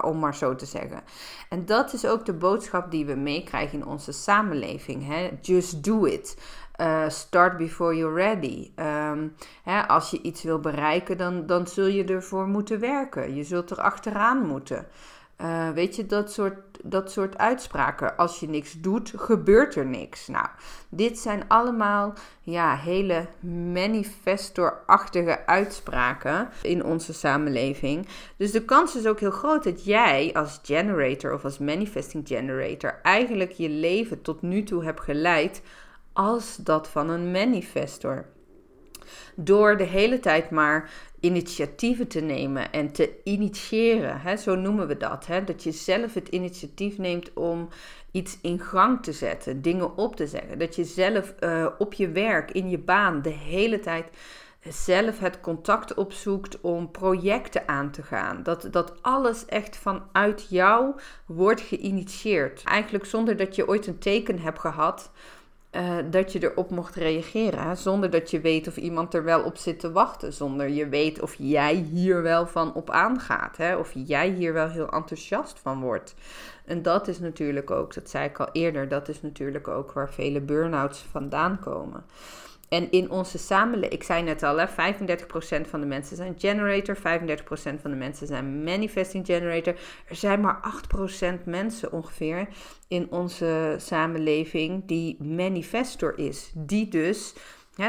om 0.00 0.18
maar 0.18 0.34
zo 0.34 0.54
te 0.54 0.66
zeggen. 0.66 1.02
En 1.48 1.66
dat 1.66 1.92
is 1.92 2.06
ook 2.06 2.26
de 2.26 2.32
boodschap 2.32 2.90
die 2.90 3.06
we 3.06 3.14
meekrijgen 3.14 3.78
in 3.78 3.86
onze 3.86 4.12
samenleving. 4.12 5.06
Hè? 5.06 5.30
Just 5.40 5.84
do 5.84 6.04
it. 6.04 6.36
Uh, 6.80 7.08
start 7.08 7.56
before 7.56 7.96
you're 7.96 8.14
ready. 8.14 8.70
Ehm, 8.74 9.28
hè, 9.62 9.88
als 9.88 10.10
je 10.10 10.22
iets 10.22 10.42
wil 10.42 10.60
bereiken, 10.60 11.18
dan, 11.18 11.46
dan 11.46 11.66
zul 11.66 11.86
je 11.86 12.04
ervoor 12.04 12.46
moeten 12.46 12.80
werken. 12.80 13.34
Je 13.34 13.44
zult 13.44 13.70
er 13.70 13.80
achteraan 13.80 14.46
moeten. 14.46 14.86
Uh, 15.42 15.70
weet 15.70 15.96
je, 15.96 16.06
dat 16.06 16.32
soort, 16.32 16.78
dat 16.82 17.12
soort 17.12 17.38
uitspraken. 17.38 18.16
Als 18.16 18.40
je 18.40 18.48
niks 18.48 18.72
doet, 18.80 19.12
gebeurt 19.16 19.74
er 19.74 19.86
niks. 19.86 20.26
Nou, 20.26 20.46
dit 20.88 21.18
zijn 21.18 21.44
allemaal 21.48 22.14
ja, 22.40 22.76
hele 22.76 23.26
manifestorachtige 23.72 25.46
uitspraken 25.46 26.48
in 26.62 26.84
onze 26.84 27.12
samenleving. 27.12 28.06
Dus 28.36 28.52
de 28.52 28.64
kans 28.64 28.96
is 28.96 29.06
ook 29.06 29.20
heel 29.20 29.30
groot 29.30 29.64
dat 29.64 29.84
jij 29.84 30.30
als 30.32 30.60
generator 30.62 31.32
of 31.32 31.44
als 31.44 31.58
manifesting 31.58 32.28
generator 32.28 33.00
eigenlijk 33.02 33.52
je 33.52 33.68
leven 33.68 34.22
tot 34.22 34.42
nu 34.42 34.62
toe 34.62 34.84
hebt 34.84 35.00
geleid 35.00 35.62
als 36.12 36.56
dat 36.56 36.88
van 36.88 37.08
een 37.08 37.30
manifestor. 37.30 38.24
Door 39.34 39.76
de 39.76 39.84
hele 39.84 40.20
tijd 40.20 40.50
maar 40.50 40.90
initiatieven 41.20 42.08
te 42.08 42.20
nemen 42.20 42.72
en 42.72 42.92
te 42.92 43.10
initiëren, 43.24 44.20
hè, 44.20 44.36
zo 44.36 44.54
noemen 44.54 44.86
we 44.86 44.96
dat. 44.96 45.26
Hè, 45.26 45.44
dat 45.44 45.62
je 45.62 45.72
zelf 45.72 46.14
het 46.14 46.28
initiatief 46.28 46.98
neemt 46.98 47.32
om 47.32 47.68
iets 48.10 48.38
in 48.42 48.60
gang 48.60 49.02
te 49.02 49.12
zetten, 49.12 49.62
dingen 49.62 49.96
op 49.96 50.16
te 50.16 50.26
zeggen. 50.26 50.58
Dat 50.58 50.76
je 50.76 50.84
zelf 50.84 51.34
uh, 51.40 51.66
op 51.78 51.92
je 51.92 52.08
werk, 52.08 52.50
in 52.50 52.70
je 52.70 52.78
baan, 52.78 53.22
de 53.22 53.30
hele 53.30 53.80
tijd 53.80 54.06
zelf 54.68 55.18
het 55.18 55.40
contact 55.40 55.94
opzoekt 55.94 56.60
om 56.60 56.90
projecten 56.90 57.68
aan 57.68 57.90
te 57.90 58.02
gaan. 58.02 58.42
Dat, 58.42 58.68
dat 58.70 59.02
alles 59.02 59.46
echt 59.46 59.76
vanuit 59.76 60.46
jou 60.48 60.94
wordt 61.26 61.60
geïnitieerd. 61.60 62.62
Eigenlijk 62.64 63.04
zonder 63.04 63.36
dat 63.36 63.56
je 63.56 63.68
ooit 63.68 63.86
een 63.86 63.98
teken 63.98 64.38
hebt 64.38 64.58
gehad 64.58 65.10
uh, 65.72 65.96
dat 66.10 66.32
je 66.32 66.42
erop 66.42 66.70
mocht 66.70 66.94
reageren. 66.94 67.76
Zonder 67.76 68.10
dat 68.10 68.30
je 68.30 68.40
weet 68.40 68.68
of 68.68 68.76
iemand 68.76 69.14
er 69.14 69.24
wel 69.24 69.42
op 69.42 69.56
zit 69.56 69.80
te 69.80 69.92
wachten. 69.92 70.32
Zonder 70.32 70.68
je 70.68 70.88
weet 70.88 71.20
of 71.20 71.34
jij 71.38 71.74
hier 71.74 72.22
wel 72.22 72.46
van 72.46 72.74
op 72.74 72.90
aangaat. 72.90 73.56
Hè? 73.56 73.76
Of 73.76 73.90
jij 73.94 74.28
hier 74.28 74.52
wel 74.52 74.68
heel 74.68 74.90
enthousiast 74.90 75.58
van 75.58 75.80
wordt. 75.80 76.14
En 76.64 76.82
dat 76.82 77.08
is 77.08 77.18
natuurlijk 77.18 77.70
ook, 77.70 77.94
dat 77.94 78.10
zei 78.10 78.24
ik 78.24 78.40
al 78.40 78.48
eerder, 78.52 78.88
dat 78.88 79.08
is 79.08 79.22
natuurlijk 79.22 79.68
ook 79.68 79.92
waar 79.92 80.10
vele 80.10 80.40
burn-outs 80.40 81.04
vandaan 81.10 81.58
komen. 81.60 82.04
En 82.72 82.90
in 82.90 83.10
onze 83.10 83.38
samenleving, 83.38 83.92
ik 83.92 84.02
zei 84.02 84.22
net 84.22 84.42
al, 84.42 84.56
hè, 84.56 84.68
35% 84.68 85.68
van 85.68 85.80
de 85.80 85.86
mensen 85.86 86.16
zijn 86.16 86.34
generator, 86.38 86.96
35% 86.96 87.80
van 87.80 87.90
de 87.90 87.96
mensen 87.96 88.26
zijn 88.26 88.64
manifesting 88.64 89.26
generator. 89.26 89.74
Er 90.08 90.16
zijn 90.16 90.40
maar 90.40 90.60
8% 90.60 91.44
mensen 91.44 91.92
ongeveer 91.92 92.48
in 92.88 93.10
onze 93.10 93.74
samenleving 93.78 94.82
die 94.86 95.22
manifestor 95.22 96.18
is. 96.18 96.52
Die 96.54 96.88
dus 96.88 97.34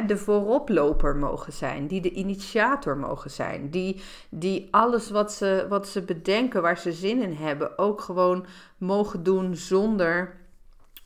de 0.07 0.17
vooroploper 0.17 1.15
mogen 1.15 1.53
zijn, 1.53 1.87
die 1.87 2.01
de 2.01 2.11
initiator 2.11 2.97
mogen 2.97 3.31
zijn, 3.31 3.69
die, 3.69 4.01
die 4.29 4.67
alles 4.71 5.09
wat 5.09 5.33
ze, 5.33 5.65
wat 5.69 5.87
ze 5.87 6.01
bedenken, 6.01 6.61
waar 6.61 6.77
ze 6.77 6.91
zin 6.91 7.21
in 7.21 7.33
hebben, 7.33 7.77
ook 7.77 8.01
gewoon 8.01 8.45
mogen 8.77 9.23
doen 9.23 9.55
zonder 9.55 10.41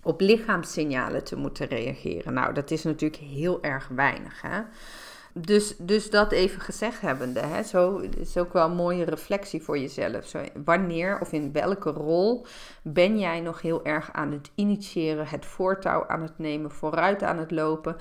op 0.03 0.21
lichaamssignalen 0.21 1.23
te 1.23 1.35
moeten 1.35 1.67
reageren. 1.67 2.33
Nou, 2.33 2.53
dat 2.53 2.71
is 2.71 2.83
natuurlijk 2.83 3.21
heel 3.21 3.63
erg 3.63 3.87
weinig. 3.87 4.41
Hè? 4.41 4.61
Dus, 5.41 5.75
dus 5.77 6.09
dat 6.09 6.31
even 6.31 6.61
gezegd 6.61 7.01
hebbende, 7.01 7.39
hè, 7.39 7.63
zo 7.63 7.97
is 7.97 8.37
ook 8.37 8.53
wel 8.53 8.65
een 8.65 8.75
mooie 8.75 9.03
reflectie 9.03 9.61
voor 9.61 9.77
jezelf. 9.77 10.25
Zo, 10.25 10.43
wanneer 10.63 11.19
of 11.21 11.31
in 11.31 11.51
welke 11.51 11.89
rol 11.89 12.45
ben 12.81 13.19
jij 13.19 13.41
nog 13.41 13.61
heel 13.61 13.85
erg 13.85 14.09
aan 14.13 14.31
het 14.31 14.51
initiëren, 14.55 15.27
het 15.27 15.45
voortouw 15.45 16.07
aan 16.07 16.21
het 16.21 16.37
nemen, 16.37 16.71
vooruit 16.71 17.23
aan 17.23 17.37
het 17.37 17.51
lopen? 17.51 17.95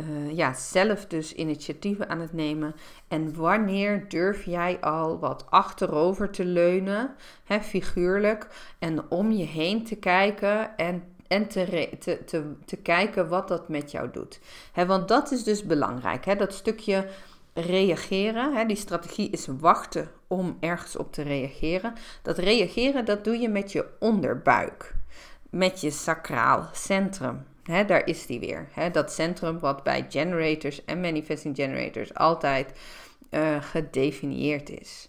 Uh, 0.00 0.36
ja, 0.36 0.54
zelf 0.54 1.06
dus 1.06 1.34
initiatieven 1.34 2.08
aan 2.08 2.20
het 2.20 2.32
nemen. 2.32 2.74
En 3.08 3.36
wanneer 3.36 4.08
durf 4.08 4.44
jij 4.44 4.80
al 4.80 5.18
wat 5.18 5.46
achterover 5.50 6.30
te 6.30 6.44
leunen, 6.44 7.14
hè, 7.44 7.60
figuurlijk, 7.60 8.46
en 8.78 9.10
om 9.10 9.30
je 9.30 9.44
heen 9.44 9.84
te 9.84 9.96
kijken 9.96 10.76
en 10.76 11.02
en 11.28 11.48
te, 11.48 11.88
te, 11.98 12.24
te, 12.24 12.52
te 12.64 12.76
kijken 12.76 13.28
wat 13.28 13.48
dat 13.48 13.68
met 13.68 13.90
jou 13.90 14.10
doet. 14.12 14.40
want 14.86 15.08
dat 15.08 15.30
is 15.30 15.44
dus 15.44 15.64
belangrijk. 15.64 16.38
dat 16.38 16.54
stukje 16.54 17.06
reageren, 17.54 18.66
die 18.66 18.76
strategie 18.76 19.30
is 19.30 19.46
wachten 19.58 20.10
om 20.26 20.56
ergens 20.60 20.96
op 20.96 21.12
te 21.12 21.22
reageren. 21.22 21.94
Dat 22.22 22.38
reageren, 22.38 23.04
dat 23.04 23.24
doe 23.24 23.38
je 23.38 23.48
met 23.48 23.72
je 23.72 23.86
onderbuik, 23.98 24.94
met 25.50 25.80
je 25.80 25.90
sacraal 25.90 26.68
centrum. 26.72 27.46
daar 27.86 28.06
is 28.06 28.26
die 28.26 28.40
weer. 28.40 28.68
dat 28.92 29.12
centrum 29.12 29.58
wat 29.58 29.82
bij 29.82 30.06
generators 30.08 30.84
en 30.84 31.00
manifesting 31.00 31.56
generators 31.56 32.14
altijd 32.14 32.72
uh, 33.30 33.62
gedefinieerd 33.62 34.70
is 34.70 35.08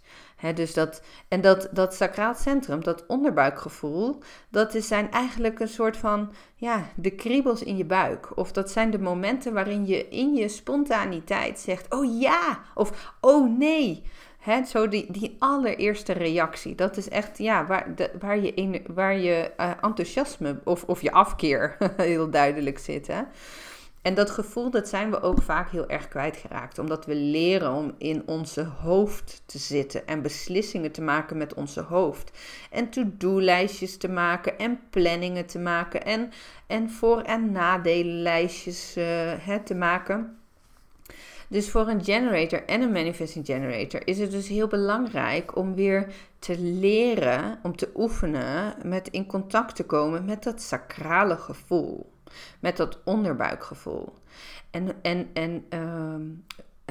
dus 0.56 0.74
dat, 0.74 1.02
en 1.28 1.42
dat, 1.42 1.70
dat 1.72 1.94
sacraal 1.94 2.36
centrum, 2.36 2.84
dat 2.84 3.06
onderbuikgevoel, 3.08 4.20
dat 4.50 4.76
is 4.76 4.88
zijn 4.88 5.12
eigenlijk 5.12 5.60
een 5.60 5.68
soort 5.68 5.98
van, 5.98 6.34
ja, 6.56 6.88
de 6.96 7.12
kriebels 7.12 7.64
in 7.64 7.78
je 7.78 7.86
buik. 7.86 8.38
Of 8.38 8.52
dat 8.52 8.72
zijn 8.72 8.92
de 8.92 9.00
momenten 9.00 9.54
waarin 9.54 9.86
je 9.86 10.08
in 10.08 10.34
je 10.34 10.48
spontaniteit 10.48 11.60
zegt, 11.60 11.94
oh 11.94 12.20
ja, 12.20 12.60
of 12.74 13.14
oh 13.22 13.58
nee. 13.58 14.04
He, 14.40 14.64
zo 14.64 14.88
die, 14.88 15.12
die 15.12 15.36
allereerste 15.40 16.14
reactie, 16.14 16.76
dat 16.76 16.98
is 16.98 17.10
echt 17.10 17.38
ja, 17.38 17.66
waar, 17.66 17.96
de, 17.96 18.12
waar 18.20 18.40
je, 18.40 18.54
in, 18.54 18.84
waar 18.88 19.18
je 19.18 19.52
uh, 19.58 19.72
enthousiasme 19.82 20.60
of, 20.64 20.84
of 20.84 21.02
je 21.02 21.12
afkeer 21.12 21.78
heel 21.98 22.30
duidelijk 22.30 22.80
zit. 22.80 23.08
Hè? 23.08 23.22
En 24.02 24.14
dat 24.14 24.30
gevoel, 24.30 24.70
dat 24.70 24.88
zijn 24.88 25.12
we 25.12 25.22
ook 25.22 25.42
vaak 25.42 25.72
heel 25.72 25.88
erg 25.90 26.08
kwijtgeraakt. 26.08 26.80
Omdat 26.80 27.06
we 27.06 27.16
leren 27.16 27.74
om 27.74 27.94
in 27.98 28.24
onze 28.26 28.64
hoofd 28.64 29.42
te 29.46 29.58
zitten 29.58 30.08
en 30.08 30.22
beslissingen 30.22 30.92
te 30.92 31.02
maken 31.02 31.38
met 31.38 31.54
onze 31.54 31.82
hoofd. 31.82 32.38
En 32.72 32.90
to-do-lijstjes 32.90 33.98
te 33.98 34.10
maken 34.10 34.58
en 34.58 34.80
planningen 34.90 35.46
te 35.46 35.60
maken 35.60 36.06
en, 36.06 36.32
en 36.68 36.90
voor- 36.90 37.22
en 37.22 37.52
nadelenlijstjes 37.52 38.98
uh, 38.98 39.56
te 39.64 39.76
maken. 39.76 40.38
Dus 41.48 41.70
voor 41.70 41.88
een 41.88 42.04
generator 42.04 42.66
en 42.66 42.82
een 42.82 42.92
manifesting 42.92 43.46
generator 43.46 44.08
is 44.08 44.20
het 44.20 44.32
dus 44.32 44.48
heel 44.48 44.68
belangrijk 44.68 45.56
om 45.56 45.76
weer 45.76 46.14
te 46.40 46.60
leren, 46.60 47.60
om 47.64 47.76
te 47.76 47.90
oefenen, 47.96 48.74
met 48.84 49.08
in 49.08 49.26
contact 49.26 49.76
te 49.76 49.86
komen 49.86 50.26
met 50.26 50.44
dat 50.44 50.62
sacrale 50.62 51.38
gevoel 51.38 52.12
met 52.60 52.78
dat 52.78 53.00
onderbuikgevoel. 53.04 54.14
En, 54.72 55.02
en, 55.02 55.30
en 55.34 55.66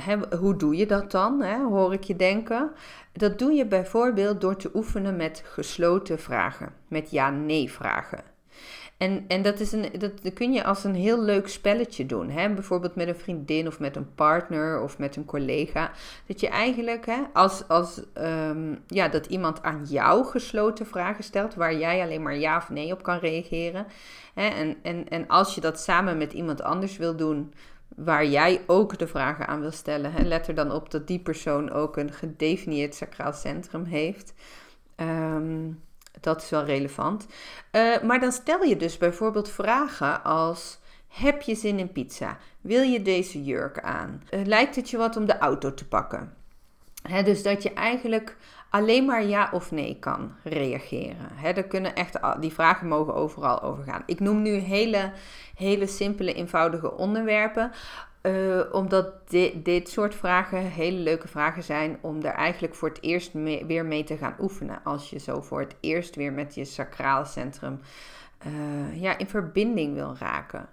uh, 0.07 0.23
hoe 0.38 0.57
doe 0.57 0.76
je 0.76 0.87
dat 0.87 1.11
dan, 1.11 1.42
hè, 1.42 1.64
hoor 1.64 1.92
ik 1.92 2.04
je 2.04 2.16
denken? 2.16 2.71
Dat 3.12 3.38
doe 3.38 3.52
je 3.52 3.66
bijvoorbeeld 3.66 4.40
door 4.40 4.57
te 4.57 4.71
oefenen 4.75 5.16
met 5.16 5.42
gesloten 5.45 6.18
vragen, 6.18 6.73
met 6.88 7.11
ja-nee 7.11 7.73
vragen. 7.73 8.23
En, 8.99 9.25
en 9.28 9.43
dat, 9.43 9.61
is 9.61 9.73
een, 9.73 9.87
dat 9.99 10.33
kun 10.35 10.52
je 10.52 10.64
als 10.64 10.85
een 10.85 10.95
heel 10.95 11.23
leuk 11.23 11.49
spelletje 11.49 12.07
doen. 12.07 12.31
Hè? 12.31 12.55
Bijvoorbeeld 12.55 12.95
met 12.95 13.09
een 13.09 13.17
vriendin 13.17 13.67
of 13.67 13.78
met 13.78 13.97
een 13.97 14.14
partner 14.14 14.83
of 14.83 14.99
met 14.99 15.17
een 15.17 15.25
collega. 15.25 15.90
Dat 16.26 16.40
je 16.40 16.49
eigenlijk, 16.49 17.07
hè, 17.07 17.23
als, 17.33 17.69
als 17.69 18.00
ehm, 18.12 18.75
ja, 18.87 19.09
dat 19.09 19.26
iemand 19.26 19.62
aan 19.62 19.85
jou 19.85 20.25
gesloten 20.25 20.87
vragen 20.87 21.25
stelt, 21.25 21.55
waar 21.55 21.76
jij 21.76 22.02
alleen 22.02 22.23
maar 22.23 22.37
ja 22.37 22.57
of 22.57 22.71
nee 22.71 22.93
op 22.93 23.02
kan 23.02 23.19
reageren. 23.19 23.87
Hè? 24.35 24.49
En, 24.49 24.76
en, 24.83 25.09
en 25.09 25.28
als 25.28 25.55
je 25.55 25.61
dat 25.61 25.81
samen 25.81 26.19
met 26.19 26.33
iemand 26.33 26.62
anders 26.62 26.97
wil 26.97 27.17
doen, 27.17 27.52
waar 27.97 28.26
jij 28.26 28.61
ook 28.67 28.99
de 28.99 29.07
vragen 29.07 29.47
aan 29.47 29.61
wil 29.61 29.71
stellen, 29.71 30.12
hè? 30.12 30.23
let 30.23 30.49
er 30.49 30.55
dan 30.55 30.73
op 30.73 30.90
dat 30.90 31.07
die 31.07 31.21
persoon 31.21 31.71
ook 31.71 31.97
een 31.97 32.12
gedefinieerd 32.12 32.95
sacraal 32.95 33.33
centrum 33.33 33.85
heeft. 33.85 34.35
Um, 34.97 35.81
dat 36.21 36.43
is 36.43 36.50
wel 36.50 36.65
relevant. 36.65 37.27
Uh, 37.73 38.00
maar 38.00 38.21
dan 38.21 38.33
stel 38.33 38.62
je 38.62 38.77
dus 38.77 38.99
bijvoorbeeld 38.99 39.50
vragen 39.50 40.25
als: 40.25 40.79
Heb 41.09 41.43
je 41.43 41.55
zin 41.55 41.79
in 41.79 41.93
pizza? 41.93 42.38
Wil 42.61 42.83
je 42.83 43.03
deze 43.03 43.45
jurk 43.45 43.81
aan? 43.81 44.23
Uh, 44.31 44.45
lijkt 44.45 44.77
het 44.77 44.91
je 44.91 44.97
wat 44.97 45.17
om 45.17 45.27
de 45.27 45.38
auto 45.38 45.75
te 45.75 45.88
pakken? 45.88 46.37
dus 47.25 47.43
dat 47.43 47.62
je 47.62 47.73
eigenlijk 47.73 48.37
alleen 48.71 49.05
maar 49.05 49.25
ja 49.25 49.49
of 49.53 49.71
nee 49.71 49.97
kan 50.00 50.35
reageren. 50.43 51.29
He, 51.35 51.62
kunnen 51.62 51.95
echt, 51.95 52.19
die 52.41 52.53
vragen 52.53 52.88
mogen 52.88 53.15
overal 53.15 53.62
over 53.62 53.85
gaan. 53.85 54.03
Ik 54.07 54.21
noem 54.21 54.43
nu 54.43 54.50
hele, 54.50 55.12
hele 55.55 55.87
simpele, 55.87 56.33
eenvoudige 56.33 56.97
onderwerpen. 56.97 57.73
Uh, 58.28 58.61
omdat 58.73 59.12
dit 59.54 59.88
soort 59.88 60.14
vragen 60.14 60.58
hele 60.58 60.99
leuke 60.99 61.28
vragen 61.28 61.62
zijn 61.62 61.99
om 62.00 62.23
er 62.23 62.32
eigenlijk 62.32 62.75
voor 62.75 62.88
het 62.88 63.02
eerst 63.02 63.32
weer 63.66 63.85
mee 63.85 64.04
te 64.04 64.16
gaan 64.16 64.37
oefenen. 64.40 64.80
Als 64.85 65.11
je 65.11 65.18
zo 65.18 65.40
voor 65.40 65.61
het 65.61 65.75
eerst 65.80 66.16
weer 66.16 66.32
met 66.32 66.54
je 66.54 66.64
sacraal 66.64 67.25
centrum 67.25 67.80
uh, 68.47 69.00
ja, 69.00 69.18
in 69.18 69.26
verbinding 69.26 69.94
wil 69.94 70.16
raken. 70.18 70.68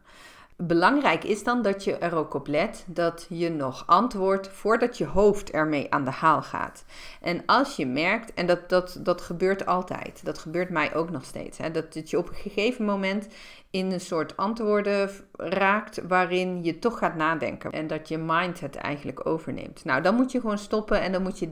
Belangrijk 0.57 1.23
is 1.23 1.43
dan 1.43 1.61
dat 1.61 1.83
je 1.83 1.97
er 1.97 2.15
ook 2.15 2.33
op 2.33 2.47
let 2.47 2.83
dat 2.87 3.25
je 3.29 3.49
nog 3.49 3.83
antwoordt 3.87 4.47
voordat 4.47 4.97
je 4.97 5.05
hoofd 5.05 5.51
ermee 5.51 5.91
aan 5.91 6.03
de 6.03 6.11
haal 6.11 6.41
gaat. 6.41 6.85
En 7.21 7.43
als 7.45 7.75
je 7.75 7.85
merkt, 7.85 8.33
en 8.33 8.45
dat, 8.45 8.69
dat, 8.69 8.99
dat 8.99 9.21
gebeurt 9.21 9.65
altijd, 9.65 10.25
dat 10.25 10.37
gebeurt 10.37 10.69
mij 10.69 10.95
ook 10.95 11.09
nog 11.09 11.23
steeds, 11.25 11.57
hè, 11.57 11.71
dat, 11.71 11.93
dat 11.93 12.09
je 12.09 12.17
op 12.17 12.29
een 12.29 12.35
gegeven 12.35 12.85
moment 12.85 13.27
in 13.69 13.91
een 13.91 13.99
soort 13.99 14.37
antwoorden 14.37 15.09
raakt 15.33 16.01
waarin 16.07 16.63
je 16.63 16.79
toch 16.79 16.97
gaat 16.97 17.15
nadenken 17.15 17.71
en 17.71 17.87
dat 17.87 18.07
je 18.07 18.17
mind 18.17 18.59
het 18.59 18.75
eigenlijk 18.75 19.27
overneemt. 19.27 19.85
Nou, 19.85 20.01
dan 20.01 20.15
moet 20.15 20.31
je 20.31 20.39
gewoon 20.39 20.57
stoppen 20.57 21.01
en 21.01 21.11
dan 21.11 21.23
moet 21.23 21.39
je 21.39 21.51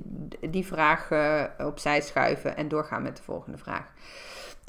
die 0.50 0.66
vraag 0.66 1.10
opzij 1.58 2.02
schuiven 2.02 2.58
en 2.58 2.68
doorgaan 2.68 3.02
met 3.02 3.18
de 3.18 3.24
volgende 3.24 3.58
vraag. 3.58 3.92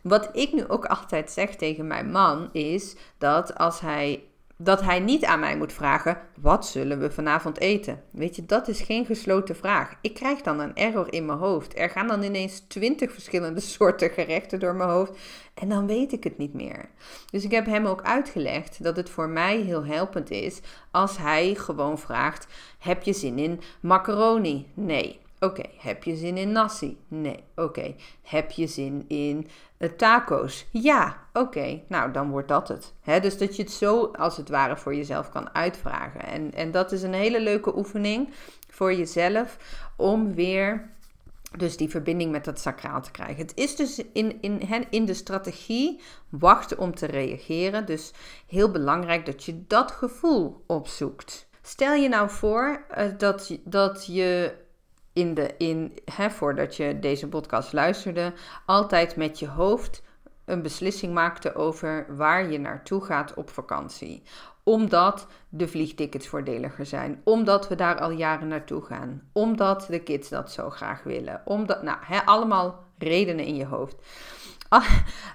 Wat 0.04 0.28
ik 0.32 0.52
nu 0.52 0.68
ook 0.68 0.84
altijd 0.84 1.30
zeg 1.30 1.56
tegen 1.56 1.86
mijn 1.86 2.10
man 2.10 2.48
is 2.52 2.96
dat 3.18 3.58
als 3.58 3.80
hij 3.80 4.22
dat 4.56 4.82
hij 4.82 5.00
niet 5.00 5.24
aan 5.24 5.40
mij 5.40 5.56
moet 5.56 5.72
vragen: 5.72 6.18
wat 6.40 6.66
zullen 6.66 6.98
we 6.98 7.10
vanavond 7.10 7.60
eten? 7.60 8.02
Weet 8.10 8.36
je, 8.36 8.46
dat 8.46 8.68
is 8.68 8.80
geen 8.80 9.06
gesloten 9.06 9.56
vraag. 9.56 9.94
Ik 10.00 10.14
krijg 10.14 10.40
dan 10.40 10.60
een 10.60 10.74
error 10.74 11.12
in 11.12 11.26
mijn 11.26 11.38
hoofd. 11.38 11.78
Er 11.78 11.90
gaan 11.90 12.06
dan 12.06 12.22
ineens 12.22 12.60
twintig 12.68 13.12
verschillende 13.12 13.60
soorten 13.74 14.10
gerechten 14.10 14.60
door 14.60 14.74
mijn 14.74 14.90
hoofd 14.90 15.18
en 15.54 15.68
dan 15.68 15.86
weet 15.86 16.12
ik 16.12 16.24
het 16.24 16.38
niet 16.38 16.54
meer. 16.54 16.88
Dus 17.30 17.44
ik 17.44 17.50
heb 17.50 17.66
hem 17.66 17.86
ook 17.86 18.02
uitgelegd 18.02 18.82
dat 18.82 18.96
het 18.96 19.10
voor 19.10 19.28
mij 19.28 19.60
heel 19.60 19.84
helpend 19.84 20.30
is 20.30 20.60
als 20.90 21.16
hij 21.16 21.54
gewoon 21.54 21.98
vraagt: 21.98 22.46
heb 22.78 23.02
je 23.02 23.12
zin 23.12 23.38
in 23.38 23.60
macaroni? 23.80 24.66
Nee. 24.74 25.22
Oké, 25.44 25.62
heb 25.78 26.04
je 26.04 26.16
zin 26.16 26.36
in 26.36 26.52
nasi? 26.52 26.96
Nee. 27.08 27.44
Oké, 27.54 27.94
heb 28.22 28.50
je 28.50 28.66
zin 28.66 29.04
in 29.08 29.46
taco's? 29.96 30.66
Ja. 30.70 31.22
Oké, 31.32 31.82
nou 31.88 32.10
dan 32.12 32.30
wordt 32.30 32.48
dat 32.48 32.68
het. 32.68 32.94
dus 33.22 33.38
dat 33.38 33.56
je 33.56 33.62
het 33.62 33.72
zo 33.72 34.04
als 34.06 34.36
het 34.36 34.48
ware 34.48 34.76
voor 34.76 34.94
jezelf 34.94 35.30
kan 35.30 35.54
uitvragen. 35.54 36.26
En, 36.26 36.52
en 36.52 36.70
dat 36.70 36.92
is 36.92 37.02
een 37.02 37.14
hele 37.14 37.40
leuke 37.40 37.76
oefening 37.76 38.28
voor 38.68 38.94
jezelf 38.94 39.56
om 39.96 40.34
weer 40.34 40.92
Dus 41.56 41.76
die 41.76 41.88
verbinding 41.88 42.30
met 42.30 42.44
dat 42.44 42.58
sacraal 42.58 43.02
te 43.02 43.10
krijgen. 43.10 43.36
Het 43.36 43.52
is 43.54 43.76
dus 43.76 44.02
in, 44.12 44.40
in, 44.40 44.86
in 44.90 45.04
de 45.04 45.14
strategie 45.14 46.00
wachten 46.28 46.78
om 46.78 46.94
te 46.94 47.06
reageren. 47.06 47.86
Dus 47.86 48.12
heel 48.46 48.70
belangrijk 48.70 49.26
dat 49.26 49.44
je 49.44 49.64
dat 49.66 49.90
gevoel 49.90 50.64
opzoekt. 50.66 51.46
Stel 51.62 51.94
je 51.94 52.08
nou 52.08 52.30
voor 52.30 52.84
dat, 53.18 53.58
dat 53.64 54.06
je 54.06 54.54
in 55.14 55.34
de, 55.34 55.54
in, 55.58 55.98
hè, 56.04 56.30
voordat 56.30 56.76
je 56.76 56.98
deze 56.98 57.28
podcast 57.28 57.72
luisterde, 57.72 58.32
altijd 58.66 59.16
met 59.16 59.38
je 59.38 59.48
hoofd 59.48 60.02
een 60.44 60.62
beslissing 60.62 61.14
maakte 61.14 61.54
over 61.54 62.06
waar 62.16 62.50
je 62.50 62.58
naartoe 62.58 63.04
gaat 63.04 63.34
op 63.34 63.50
vakantie. 63.50 64.22
Omdat 64.62 65.26
de 65.48 65.68
vliegtickets 65.68 66.28
voordeliger 66.28 66.86
zijn. 66.86 67.20
Omdat 67.24 67.68
we 67.68 67.74
daar 67.74 68.00
al 68.00 68.10
jaren 68.10 68.48
naartoe 68.48 68.82
gaan. 68.82 69.22
Omdat 69.32 69.86
de 69.90 69.98
kids 69.98 70.28
dat 70.28 70.52
zo 70.52 70.70
graag 70.70 71.02
willen. 71.02 71.42
Omdat, 71.44 71.82
nou, 71.82 71.98
hè, 72.00 72.24
allemaal 72.24 72.84
redenen 72.98 73.44
in 73.44 73.56
je 73.56 73.66
hoofd. 73.66 73.96
Ah, 74.68 74.92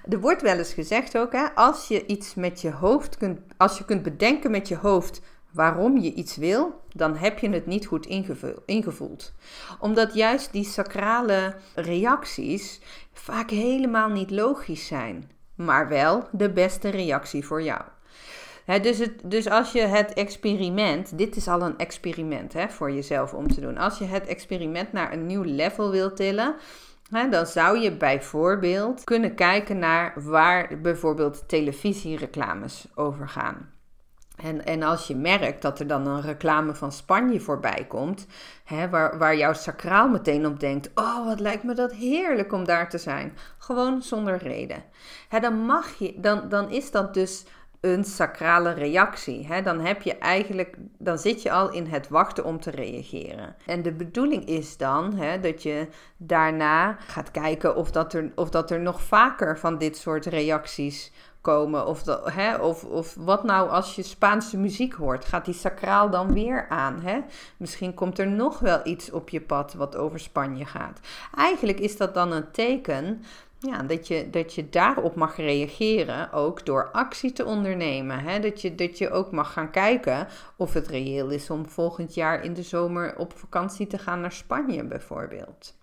er 0.08 0.20
wordt 0.20 0.42
wel 0.42 0.56
eens 0.56 0.72
gezegd 0.72 1.18
ook, 1.18 1.32
hè, 1.32 1.46
als 1.54 1.88
je 1.88 2.06
iets 2.06 2.34
met 2.34 2.60
je 2.60 2.70
hoofd 2.70 3.16
kunt, 3.16 3.40
als 3.56 3.78
je 3.78 3.84
kunt 3.84 4.02
bedenken 4.02 4.50
met 4.50 4.68
je 4.68 4.76
hoofd 4.76 5.20
waarom 5.52 5.98
je 5.98 6.14
iets 6.14 6.36
wil, 6.36 6.80
dan 6.92 7.16
heb 7.16 7.38
je 7.38 7.50
het 7.50 7.66
niet 7.66 7.86
goed 7.86 8.06
ingevoeld. 8.64 9.32
Omdat 9.80 10.14
juist 10.14 10.52
die 10.52 10.64
sacrale 10.64 11.54
reacties 11.74 12.80
vaak 13.12 13.50
helemaal 13.50 14.08
niet 14.08 14.30
logisch 14.30 14.86
zijn, 14.86 15.30
maar 15.54 15.88
wel 15.88 16.28
de 16.32 16.50
beste 16.50 16.88
reactie 16.88 17.46
voor 17.46 17.62
jou. 17.62 17.80
dus, 18.82 18.98
het, 18.98 19.12
dus 19.24 19.48
als 19.48 19.72
je 19.72 19.80
het 19.80 20.12
experiment, 20.12 21.18
dit 21.18 21.36
is 21.36 21.48
al 21.48 21.62
een 21.62 21.78
experiment 21.78 22.54
voor 22.68 22.92
jezelf 22.92 23.34
om 23.34 23.48
te 23.48 23.60
doen. 23.60 23.78
Als 23.78 23.98
je 23.98 24.04
het 24.04 24.26
experiment 24.26 24.92
naar 24.92 25.12
een 25.12 25.26
nieuw 25.26 25.42
level 25.42 25.90
wilt 25.90 26.16
tillen, 26.16 26.54
dan 27.30 27.46
zou 27.46 27.78
je 27.78 27.96
bijvoorbeeld 27.96 29.04
kunnen 29.04 29.34
kijken 29.34 29.78
naar 29.78 30.12
waar 30.16 30.80
bijvoorbeeld 30.80 31.48
televisiereclames 31.48 32.86
over 32.94 33.28
gaan. 33.28 33.79
En, 34.42 34.64
en 34.64 34.82
als 34.82 35.06
je 35.06 35.16
merkt 35.16 35.62
dat 35.62 35.80
er 35.80 35.86
dan 35.86 36.06
een 36.06 36.22
reclame 36.22 36.74
van 36.74 36.92
Spanje 36.92 37.40
voorbij 37.40 37.84
komt, 37.88 38.26
hè, 38.64 38.88
waar, 38.88 39.18
waar 39.18 39.36
jouw 39.36 39.52
sacraal 39.52 40.08
meteen 40.08 40.46
op 40.46 40.60
denkt: 40.60 40.90
Oh, 40.94 41.26
wat 41.26 41.40
lijkt 41.40 41.62
me 41.62 41.74
dat 41.74 41.92
heerlijk 41.92 42.52
om 42.52 42.64
daar 42.64 42.88
te 42.88 42.98
zijn. 42.98 43.36
Gewoon 43.58 44.02
zonder 44.02 44.36
reden. 44.36 44.82
Hè, 45.28 45.40
dan, 45.40 45.54
mag 45.54 45.98
je, 45.98 46.14
dan, 46.16 46.48
dan 46.48 46.70
is 46.70 46.90
dat 46.90 47.14
dus 47.14 47.44
een 47.80 48.04
sacrale 48.04 48.72
reactie. 48.72 49.46
Hè? 49.46 49.62
Dan 49.62 49.80
heb 49.80 50.02
je 50.02 50.18
eigenlijk, 50.18 50.76
dan 50.98 51.18
zit 51.18 51.42
je 51.42 51.50
al 51.50 51.70
in 51.70 51.86
het 51.86 52.08
wachten 52.08 52.44
om 52.44 52.60
te 52.60 52.70
reageren. 52.70 53.56
En 53.66 53.82
de 53.82 53.92
bedoeling 53.92 54.44
is 54.44 54.76
dan 54.76 55.14
hè, 55.14 55.40
dat 55.40 55.62
je 55.62 55.88
daarna 56.16 56.96
gaat 56.98 57.30
kijken 57.30 57.76
of 57.76 57.90
dat, 57.90 58.12
er, 58.12 58.32
of 58.34 58.50
dat 58.50 58.70
er 58.70 58.80
nog 58.80 59.02
vaker 59.02 59.58
van 59.58 59.78
dit 59.78 59.96
soort 59.96 60.26
reacties 60.26 61.12
komen. 61.40 61.86
Of, 61.86 62.02
dat, 62.02 62.32
hè, 62.32 62.56
of, 62.56 62.84
of 62.84 63.14
wat 63.14 63.44
nou 63.44 63.70
als 63.70 63.94
je 63.94 64.02
Spaanse 64.02 64.58
muziek 64.58 64.92
hoort? 64.92 65.24
Gaat 65.24 65.44
die 65.44 65.54
sacraal 65.54 66.10
dan 66.10 66.32
weer 66.32 66.68
aan? 66.68 67.00
Hè? 67.00 67.20
Misschien 67.56 67.94
komt 67.94 68.18
er 68.18 68.26
nog 68.26 68.58
wel 68.58 68.80
iets 68.84 69.10
op 69.10 69.28
je 69.28 69.40
pad 69.40 69.74
wat 69.74 69.96
over 69.96 70.20
Spanje 70.20 70.64
gaat. 70.64 71.00
Eigenlijk 71.34 71.80
is 71.80 71.96
dat 71.96 72.14
dan 72.14 72.32
een 72.32 72.50
teken 72.50 73.22
ja, 73.58 73.82
dat, 73.82 74.08
je, 74.08 74.30
dat 74.30 74.54
je 74.54 74.68
daarop 74.68 75.14
mag 75.14 75.36
reageren, 75.36 76.32
ook 76.32 76.66
door 76.66 76.90
actie 76.90 77.32
te 77.32 77.44
ondernemen. 77.44 78.18
Hè? 78.18 78.40
Dat, 78.40 78.60
je, 78.60 78.74
dat 78.74 78.98
je 78.98 79.10
ook 79.10 79.30
mag 79.30 79.52
gaan 79.52 79.70
kijken 79.70 80.28
of 80.56 80.72
het 80.72 80.88
reëel 80.88 81.28
is 81.28 81.50
om 81.50 81.68
volgend 81.68 82.14
jaar 82.14 82.44
in 82.44 82.54
de 82.54 82.62
zomer 82.62 83.16
op 83.16 83.38
vakantie 83.38 83.86
te 83.86 83.98
gaan 83.98 84.20
naar 84.20 84.32
Spanje, 84.32 84.84
bijvoorbeeld 84.84 85.78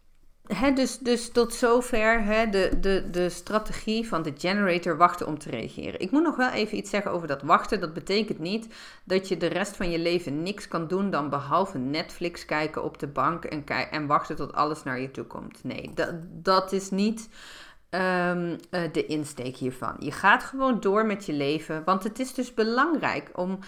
dus, 0.76 0.98
dus 0.98 1.32
tot 1.32 1.54
zover 1.54 2.52
de, 2.52 2.72
de, 2.82 3.08
de 3.12 3.30
strategie 3.30 4.08
van 4.08 4.24
de 4.24 4.34
generator 4.38 4.98
wachten 4.98 5.28
om 5.28 5.40
te 5.40 5.50
reageren. 5.50 6.00
Ik 6.00 6.12
moet 6.12 6.24
nog 6.24 6.36
wel 6.36 6.50
even 6.50 6.78
iets 6.78 6.90
zeggen 6.90 7.12
over 7.12 7.28
dat 7.28 7.42
wachten. 7.42 7.80
Dat 7.80 7.94
betekent 7.94 8.40
niet 8.40 8.68
dat 9.04 9.28
je 9.28 9.38
de 9.38 9.48
rest 9.48 9.76
van 9.76 9.90
je 9.90 10.00
leven 10.00 10.44
niks 10.44 10.68
kan 10.68 10.88
doen 10.88 11.10
dan 11.10 11.30
behalve 11.30 11.78
Netflix 11.78 12.46
kijken 12.46 12.84
op 12.84 13.00
de 13.00 13.08
bank 13.08 13.46
en, 13.46 13.66
en 13.92 14.08
wachten 14.08 14.36
tot 14.36 14.54
alles 14.54 14.84
naar 14.84 15.00
je 15.00 15.12
toe 15.12 15.26
komt. 15.26 15.64
Nee, 15.64 15.92
dat, 15.94 16.14
dat 16.32 16.72
is 16.72 16.90
niet 16.90 17.30
um, 17.90 18.58
de 18.92 19.06
insteek 19.08 19.56
hiervan. 19.56 19.96
Je 20.00 20.12
gaat 20.12 20.44
gewoon 20.44 20.80
door 20.80 21.06
met 21.06 21.26
je 21.26 21.34
leven, 21.34 21.84
want 21.86 22.04
het 22.04 22.20
is 22.20 22.34
dus 22.34 22.54
belangrijk 22.54 23.30
om, 23.34 23.60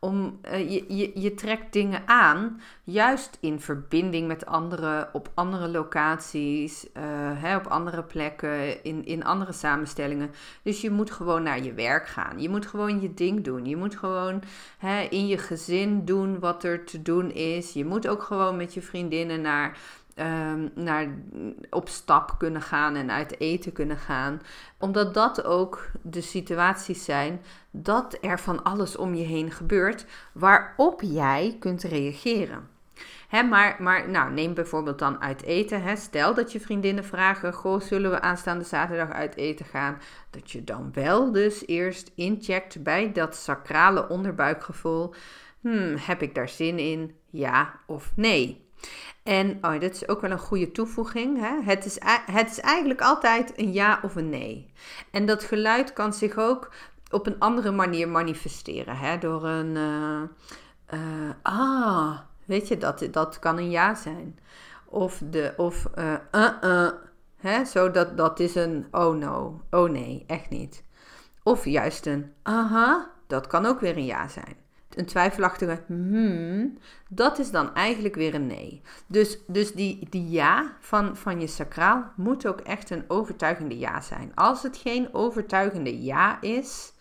om 0.00 0.38
uh, 0.52 0.70
je, 0.70 0.96
je, 0.96 1.20
je 1.20 1.34
trekt 1.34 1.72
dingen 1.72 2.02
aan, 2.06 2.60
juist 2.84 3.38
in 3.40 3.60
verbinding 3.60 4.26
met 4.26 4.46
anderen, 4.46 5.08
op 5.12 5.30
andere 5.34 5.68
locaties, 5.68 6.86
uh, 6.86 7.02
hè, 7.42 7.56
op 7.56 7.66
andere 7.66 8.02
plekken, 8.02 8.84
in, 8.84 9.04
in 9.04 9.24
andere 9.24 9.52
samenstellingen. 9.52 10.30
Dus 10.62 10.80
je 10.80 10.90
moet 10.90 11.10
gewoon 11.10 11.42
naar 11.42 11.62
je 11.62 11.72
werk 11.72 12.08
gaan. 12.08 12.40
Je 12.40 12.48
moet 12.48 12.66
gewoon 12.66 13.00
je 13.00 13.14
ding 13.14 13.44
doen. 13.44 13.64
Je 13.64 13.76
moet 13.76 13.96
gewoon 13.96 14.42
hè, 14.78 15.00
in 15.00 15.26
je 15.26 15.38
gezin 15.38 16.04
doen 16.04 16.38
wat 16.38 16.64
er 16.64 16.84
te 16.84 17.02
doen 17.02 17.30
is. 17.30 17.72
Je 17.72 17.84
moet 17.84 18.08
ook 18.08 18.22
gewoon 18.22 18.56
met 18.56 18.74
je 18.74 18.82
vriendinnen 18.82 19.40
naar 19.40 19.78
um, 20.20 20.70
naar, 20.74 21.08
op 21.70 21.88
stap 21.88 22.34
kunnen 22.38 22.62
gaan 22.62 22.94
en 22.94 23.10
uit 23.10 23.40
eten 23.40 23.72
kunnen 23.72 23.96
gaan. 23.96 24.40
Omdat 24.78 25.14
dat 25.14 25.44
ook 25.44 25.90
de 26.02 26.20
situaties 26.20 27.04
zijn 27.04 27.40
dat 27.70 28.18
er 28.20 28.38
van 28.38 28.62
alles 28.62 28.96
om 28.96 29.14
je 29.14 29.24
heen 29.24 29.50
gebeurt 29.50 30.06
waarop 30.32 31.02
jij 31.02 31.56
kunt 31.58 31.82
reageren. 31.82 32.68
Maar 33.30 33.76
maar 33.78 34.08
nou, 34.08 34.32
neem 34.32 34.54
bijvoorbeeld 34.54 34.98
dan 34.98 35.20
uit 35.20 35.42
eten. 35.42 35.96
Stel 35.96 36.34
dat 36.34 36.52
je 36.52 36.60
vriendinnen 36.60 37.04
vragen: 37.04 37.52
Goh, 37.52 37.80
zullen 37.80 38.10
we 38.10 38.20
aanstaande 38.20 38.64
zaterdag 38.64 39.10
uit 39.10 39.36
eten 39.36 39.66
gaan? 39.66 39.98
Dat 40.30 40.50
je 40.50 40.64
dan 40.64 40.90
wel 40.92 41.32
dus 41.32 41.66
eerst 41.66 42.12
incheckt 42.14 42.82
bij 42.82 43.12
dat 43.12 43.36
sacrale 43.36 44.08
onderbuikgevoel. 44.08 45.14
Hmm, 45.60 45.96
heb 45.96 46.22
ik 46.22 46.34
daar 46.34 46.48
zin 46.48 46.78
in? 46.78 47.16
Ja 47.30 47.80
of 47.86 48.12
nee? 48.16 48.67
En 49.22 49.58
oh, 49.62 49.80
dat 49.80 49.94
is 49.94 50.08
ook 50.08 50.20
wel 50.20 50.30
een 50.30 50.38
goede 50.38 50.72
toevoeging. 50.72 51.40
Hè? 51.40 51.62
Het, 51.62 51.84
is, 51.84 51.98
het 52.32 52.50
is 52.50 52.60
eigenlijk 52.60 53.00
altijd 53.00 53.52
een 53.56 53.72
ja 53.72 54.00
of 54.02 54.16
een 54.16 54.28
nee. 54.28 54.72
En 55.10 55.26
dat 55.26 55.44
geluid 55.44 55.92
kan 55.92 56.12
zich 56.12 56.38
ook 56.38 56.70
op 57.10 57.26
een 57.26 57.38
andere 57.38 57.70
manier 57.70 58.08
manifesteren. 58.08 58.96
Hè? 58.96 59.18
Door 59.18 59.44
een. 59.44 59.76
Uh, 59.76 60.22
uh, 60.94 61.30
ah, 61.42 62.18
weet 62.44 62.68
je, 62.68 62.78
dat, 62.78 63.08
dat 63.10 63.38
kan 63.38 63.58
een 63.58 63.70
ja 63.70 63.94
zijn. 63.94 64.38
Of 64.84 65.22
de. 65.30 65.54
Of 65.56 65.86
uh, 66.32 66.88
hè? 67.36 67.64
Zo 67.64 67.90
dat, 67.90 68.16
dat 68.16 68.40
is 68.40 68.54
een 68.54 68.86
oh 68.90 69.16
no, 69.16 69.60
oh 69.70 69.90
nee, 69.90 70.24
echt 70.26 70.50
niet. 70.50 70.84
Of 71.42 71.64
juist 71.64 72.06
een 72.06 72.32
aha, 72.42 73.10
dat 73.26 73.46
kan 73.46 73.66
ook 73.66 73.80
weer 73.80 73.96
een 73.96 74.04
ja 74.04 74.28
zijn 74.28 74.56
een 74.98 75.06
twijfelachtige 75.06 75.82
hmm, 75.86 76.78
dat 77.08 77.38
is 77.38 77.50
dan 77.50 77.74
eigenlijk 77.74 78.14
weer 78.14 78.34
een 78.34 78.46
nee. 78.46 78.82
Dus, 79.06 79.38
dus 79.46 79.72
die, 79.72 80.06
die 80.10 80.30
ja 80.30 80.76
van, 80.80 81.16
van 81.16 81.40
je 81.40 81.46
sacraal 81.46 82.12
moet 82.16 82.46
ook 82.46 82.60
echt 82.60 82.90
een 82.90 83.04
overtuigende 83.08 83.78
ja 83.78 84.00
zijn. 84.00 84.32
Als 84.34 84.62
het 84.62 84.76
geen 84.76 85.14
overtuigende 85.14 86.02
ja 86.02 86.40
is, 86.40 86.92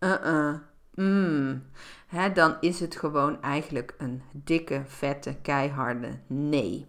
uh-uh, 0.00 0.54
mm, 0.94 1.64
hè, 2.06 2.32
dan 2.32 2.56
is 2.60 2.80
het 2.80 2.96
gewoon 2.96 3.42
eigenlijk 3.42 3.94
een 3.98 4.22
dikke, 4.32 4.82
vette, 4.86 5.36
keiharde 5.42 6.18
nee. 6.26 6.86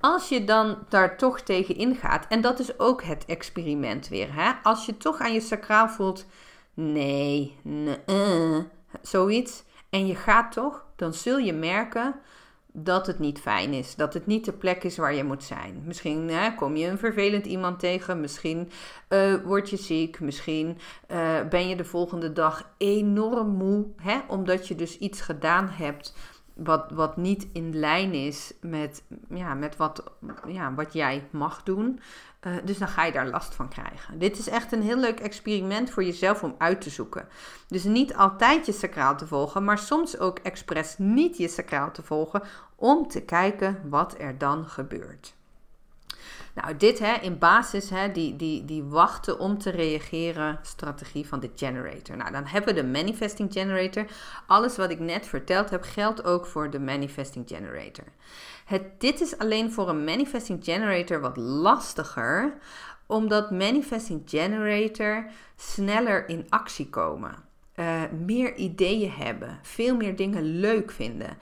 Als 0.00 0.28
je 0.28 0.44
dan 0.44 0.78
daar 0.88 1.16
toch 1.16 1.40
tegen 1.40 1.76
ingaat, 1.76 2.26
en 2.28 2.40
dat 2.40 2.58
is 2.58 2.78
ook 2.78 3.02
het 3.02 3.24
experiment 3.24 4.08
weer, 4.08 4.34
hè? 4.34 4.52
als 4.62 4.86
je 4.86 4.96
toch 4.96 5.18
aan 5.18 5.32
je 5.32 5.40
sacraal 5.40 5.88
voelt, 5.88 6.26
nee, 6.74 7.56
nee, 7.62 7.96
zoiets, 9.02 9.64
en 9.90 10.06
je 10.06 10.14
gaat 10.14 10.52
toch, 10.52 10.84
dan 10.96 11.14
zul 11.14 11.38
je 11.38 11.52
merken 11.52 12.14
dat 12.76 13.06
het 13.06 13.18
niet 13.18 13.38
fijn 13.38 13.72
is. 13.72 13.94
Dat 13.94 14.14
het 14.14 14.26
niet 14.26 14.44
de 14.44 14.52
plek 14.52 14.84
is 14.84 14.96
waar 14.96 15.14
je 15.14 15.24
moet 15.24 15.44
zijn. 15.44 15.82
Misschien 15.84 16.28
hè, 16.28 16.54
kom 16.54 16.76
je 16.76 16.86
een 16.86 16.98
vervelend 16.98 17.46
iemand 17.46 17.78
tegen. 17.78 18.20
Misschien 18.20 18.70
uh, 19.08 19.34
word 19.44 19.70
je 19.70 19.76
ziek. 19.76 20.20
Misschien 20.20 20.78
uh, 21.08 21.48
ben 21.48 21.68
je 21.68 21.76
de 21.76 21.84
volgende 21.84 22.32
dag 22.32 22.70
enorm 22.78 23.48
moe. 23.48 23.86
Hè, 24.02 24.18
omdat 24.28 24.68
je 24.68 24.74
dus 24.74 24.98
iets 24.98 25.20
gedaan 25.20 25.68
hebt 25.68 26.14
wat, 26.54 26.90
wat 26.90 27.16
niet 27.16 27.46
in 27.52 27.76
lijn 27.76 28.12
is 28.12 28.52
met, 28.60 29.02
ja, 29.28 29.54
met 29.54 29.76
wat, 29.76 30.02
ja, 30.46 30.74
wat 30.74 30.92
jij 30.92 31.28
mag 31.30 31.62
doen. 31.62 32.00
Uh, 32.46 32.52
dus 32.64 32.78
dan 32.78 32.88
ga 32.88 33.04
je 33.04 33.12
daar 33.12 33.28
last 33.28 33.54
van 33.54 33.68
krijgen. 33.68 34.18
Dit 34.18 34.38
is 34.38 34.48
echt 34.48 34.72
een 34.72 34.82
heel 34.82 34.96
leuk 34.96 35.20
experiment 35.20 35.90
voor 35.90 36.04
jezelf 36.04 36.42
om 36.42 36.54
uit 36.58 36.80
te 36.80 36.90
zoeken. 36.90 37.28
Dus 37.68 37.84
niet 37.84 38.14
altijd 38.14 38.66
je 38.66 38.72
sacraal 38.72 39.16
te 39.16 39.26
volgen, 39.26 39.64
maar 39.64 39.78
soms 39.78 40.18
ook 40.18 40.38
expres 40.38 40.94
niet 40.98 41.36
je 41.36 41.48
sacraal 41.48 41.90
te 41.90 42.02
volgen 42.02 42.42
om 42.76 43.08
te 43.08 43.20
kijken 43.20 43.80
wat 43.88 44.14
er 44.18 44.38
dan 44.38 44.68
gebeurt. 44.68 45.34
Nou, 46.54 46.76
dit 46.76 46.98
hè, 46.98 47.14
in 47.14 47.38
basis, 47.38 47.90
hè, 47.90 48.12
die, 48.12 48.36
die, 48.36 48.64
die 48.64 48.82
wachten 48.82 49.38
om 49.38 49.58
te 49.58 49.70
reageren 49.70 50.58
strategie 50.62 51.28
van 51.28 51.40
de 51.40 51.50
generator. 51.56 52.16
Nou, 52.16 52.30
dan 52.30 52.46
hebben 52.46 52.74
we 52.74 52.80
de 52.80 52.86
manifesting 52.86 53.52
generator. 53.52 54.06
Alles 54.46 54.76
wat 54.76 54.90
ik 54.90 54.98
net 54.98 55.26
verteld 55.26 55.70
heb, 55.70 55.82
geldt 55.82 56.24
ook 56.24 56.46
voor 56.46 56.70
de 56.70 56.80
manifesting 56.80 57.48
generator. 57.48 58.04
Het, 58.64 59.00
dit 59.00 59.20
is 59.20 59.38
alleen 59.38 59.72
voor 59.72 59.88
een 59.88 60.04
manifesting 60.04 60.64
generator 60.64 61.20
wat 61.20 61.36
lastiger, 61.36 62.58
omdat 63.06 63.50
manifesting 63.50 64.22
generator 64.26 65.30
sneller 65.56 66.28
in 66.28 66.46
actie 66.48 66.88
komen. 66.88 67.43
Uh, 67.76 68.02
meer 68.24 68.54
ideeën 68.54 69.10
hebben, 69.10 69.58
veel 69.62 69.96
meer 69.96 70.16
dingen 70.16 70.42
leuk 70.42 70.90
vinden. 70.90 71.38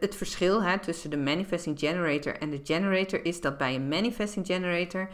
Het 0.00 0.16
verschil 0.16 0.62
hè, 0.62 0.78
tussen 0.78 1.10
de 1.10 1.16
manifesting 1.16 1.78
generator 1.78 2.36
en 2.36 2.50
de 2.50 2.60
generator 2.64 3.24
is 3.24 3.40
dat 3.40 3.58
bij 3.58 3.74
een 3.74 3.88
manifesting 3.88 4.46
generator 4.46 5.08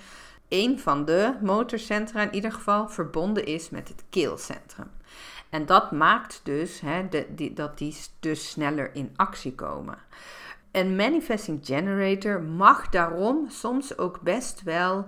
een 0.49 0.79
van 0.79 1.05
de 1.05 1.35
motorcentra 1.43 2.23
in 2.23 2.35
ieder 2.35 2.53
geval 2.53 2.89
verbonden 2.89 3.45
is 3.45 3.71
met 3.71 3.89
het 3.89 4.05
keelcentrum. 4.11 4.91
En 5.49 5.67
dat 5.67 5.93
maakt 5.93 6.41
dus 6.45 6.81
hè, 6.81 7.09
de, 7.09 7.53
dat 7.55 7.79
die 7.79 7.97
dus 8.21 8.51
sneller 8.51 8.95
in 8.95 9.13
actie 9.17 9.55
komen. 9.55 9.99
Een 10.71 10.97
manifesting 10.97 11.61
generator 11.63 12.43
mag 12.43 12.89
daarom 12.89 13.49
soms 13.49 13.99
ook 13.99 14.21
best 14.21 14.63
wel 14.63 15.07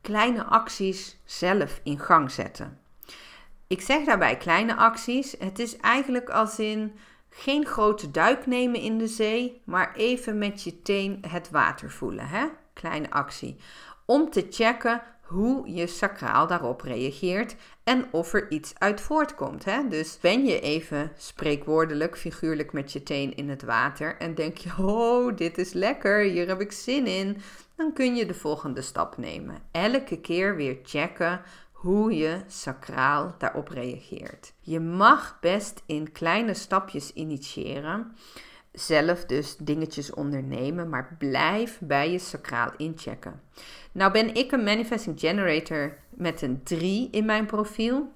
kleine 0.00 0.44
acties 0.44 1.18
zelf 1.24 1.80
in 1.82 1.98
gang 1.98 2.30
zetten. 2.30 2.78
Ik 3.66 3.80
zeg 3.80 4.04
daarbij 4.04 4.36
kleine 4.36 4.76
acties. 4.76 5.34
Het 5.38 5.58
is 5.58 5.76
eigenlijk 5.76 6.30
als 6.30 6.58
in 6.58 6.92
geen 7.30 7.66
grote 7.66 8.10
duik 8.10 8.46
nemen 8.46 8.80
in 8.80 8.98
de 8.98 9.08
zee, 9.08 9.62
maar 9.64 9.94
even 9.94 10.38
met 10.38 10.62
je 10.62 10.82
teen 10.82 11.24
het 11.28 11.50
water 11.50 11.90
voelen. 11.90 12.28
Hè? 12.28 12.46
Kleine 12.72 13.10
actie. 13.10 13.56
Om 14.06 14.30
te 14.30 14.46
checken 14.50 15.02
hoe 15.24 15.74
je 15.74 15.86
sacraal 15.86 16.46
daarop 16.46 16.80
reageert 16.80 17.56
en 17.84 18.06
of 18.10 18.32
er 18.32 18.50
iets 18.50 18.72
uit 18.78 19.00
voortkomt. 19.00 19.64
Hè? 19.64 19.88
Dus 19.88 20.18
ben 20.20 20.44
je 20.44 20.60
even 20.60 21.12
spreekwoordelijk, 21.16 22.18
figuurlijk 22.18 22.72
met 22.72 22.92
je 22.92 23.02
teen 23.02 23.34
in 23.34 23.48
het 23.48 23.62
water 23.62 24.16
en 24.16 24.34
denk 24.34 24.56
je, 24.56 24.70
oh, 24.78 25.36
dit 25.36 25.58
is 25.58 25.72
lekker, 25.72 26.18
hier 26.18 26.48
heb 26.48 26.60
ik 26.60 26.72
zin 26.72 27.06
in, 27.06 27.36
dan 27.76 27.92
kun 27.92 28.14
je 28.14 28.26
de 28.26 28.34
volgende 28.34 28.82
stap 28.82 29.16
nemen. 29.16 29.58
Elke 29.70 30.20
keer 30.20 30.56
weer 30.56 30.78
checken 30.82 31.40
hoe 31.84 32.14
je 32.14 32.40
sacraal 32.46 33.34
daarop 33.38 33.68
reageert. 33.68 34.52
Je 34.60 34.80
mag 34.80 35.38
best 35.40 35.82
in 35.86 36.12
kleine 36.12 36.54
stapjes 36.54 37.12
initiëren, 37.12 38.16
zelf 38.72 39.24
dus 39.24 39.56
dingetjes 39.56 40.10
ondernemen, 40.10 40.88
maar 40.88 41.16
blijf 41.18 41.78
bij 41.80 42.10
je 42.10 42.18
sacraal 42.18 42.70
inchecken. 42.76 43.40
Nou 43.92 44.12
ben 44.12 44.34
ik 44.34 44.52
een 44.52 44.64
manifesting 44.64 45.20
generator 45.20 45.96
met 46.10 46.42
een 46.42 46.62
3 46.62 47.08
in 47.10 47.24
mijn 47.24 47.46
profiel. 47.46 48.12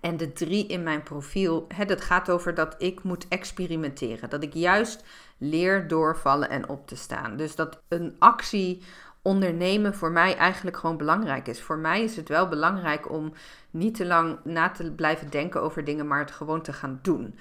En 0.00 0.16
de 0.16 0.32
3 0.32 0.66
in 0.66 0.82
mijn 0.82 1.02
profiel, 1.02 1.64
hè, 1.74 1.84
dat 1.84 2.00
gaat 2.00 2.30
over 2.30 2.54
dat 2.54 2.74
ik 2.78 3.02
moet 3.02 3.28
experimenteren. 3.28 4.30
Dat 4.30 4.42
ik 4.42 4.54
juist 4.54 5.04
leer 5.38 5.88
doorvallen 5.88 6.50
en 6.50 6.68
op 6.68 6.86
te 6.86 6.96
staan. 6.96 7.36
Dus 7.36 7.54
dat 7.54 7.82
een 7.88 8.16
actie 8.18 8.82
ondernemen 9.22 9.94
voor 9.94 10.10
mij 10.10 10.36
eigenlijk 10.36 10.76
gewoon 10.76 10.96
belangrijk 10.96 11.48
is. 11.48 11.62
Voor 11.62 11.78
mij 11.78 12.02
is 12.02 12.16
het 12.16 12.28
wel 12.28 12.48
belangrijk 12.48 13.10
om 13.10 13.32
niet 13.78 13.94
te 13.94 14.06
lang 14.06 14.38
na 14.44 14.70
te 14.70 14.92
blijven 14.92 15.30
denken 15.30 15.62
over 15.62 15.84
dingen, 15.84 16.06
maar 16.06 16.18
het 16.18 16.30
gewoon 16.30 16.62
te 16.62 16.72
gaan 16.72 16.98
doen. 17.02 17.38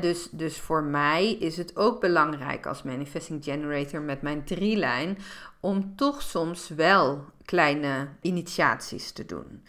dus, 0.00 0.28
dus 0.30 0.60
voor 0.60 0.82
mij 0.82 1.32
is 1.32 1.56
het 1.56 1.76
ook 1.76 2.00
belangrijk 2.00 2.66
als 2.66 2.82
manifesting 2.82 3.44
generator 3.44 4.00
met 4.00 4.22
mijn 4.22 4.44
drie 4.44 4.76
lijn 4.76 5.18
om 5.60 5.96
toch 5.96 6.22
soms 6.22 6.68
wel 6.68 7.24
kleine 7.44 8.08
initiaties 8.20 9.12
te 9.12 9.26
doen. 9.26 9.62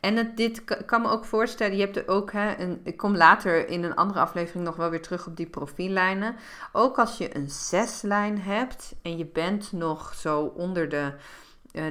En 0.00 0.32
dit 0.34 0.64
kan 0.86 1.02
me 1.02 1.08
ook 1.08 1.24
voorstellen, 1.24 1.76
je 1.76 1.82
hebt 1.82 1.96
er 1.96 2.08
ook, 2.08 2.32
hè, 2.32 2.58
een, 2.58 2.80
ik 2.84 2.96
kom 2.96 3.16
later 3.16 3.68
in 3.68 3.84
een 3.84 3.94
andere 3.94 4.20
aflevering 4.20 4.64
nog 4.64 4.76
wel 4.76 4.90
weer 4.90 5.02
terug 5.02 5.26
op 5.26 5.36
die 5.36 5.46
profiellijnen. 5.46 6.36
Ook 6.72 6.98
als 6.98 7.18
je 7.18 7.36
een 7.36 7.50
zeslijn 7.50 8.40
hebt 8.40 8.94
en 9.02 9.18
je 9.18 9.26
bent 9.26 9.72
nog 9.72 10.14
zo 10.14 10.40
onder 10.40 10.88
de 10.88 11.12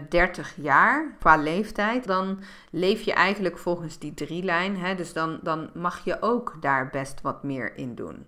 30 0.10 0.54
jaar 0.56 1.16
qua 1.20 1.38
leeftijd, 1.38 2.08
dan 2.08 2.40
leef 2.70 3.02
je 3.02 3.14
eigenlijk 3.14 3.58
volgens 3.58 4.00
die 4.00 4.14
drie 4.14 4.44
lijn. 4.44 4.78
Hè, 4.78 4.96
dus 4.96 5.14
dan, 5.14 5.40
dan 5.44 5.70
mag 5.74 6.04
je 6.04 6.22
ook 6.22 6.58
daar 6.60 6.90
best 6.90 7.22
wat 7.22 7.44
meer 7.44 7.78
in 7.78 7.96
doen. 7.96 8.28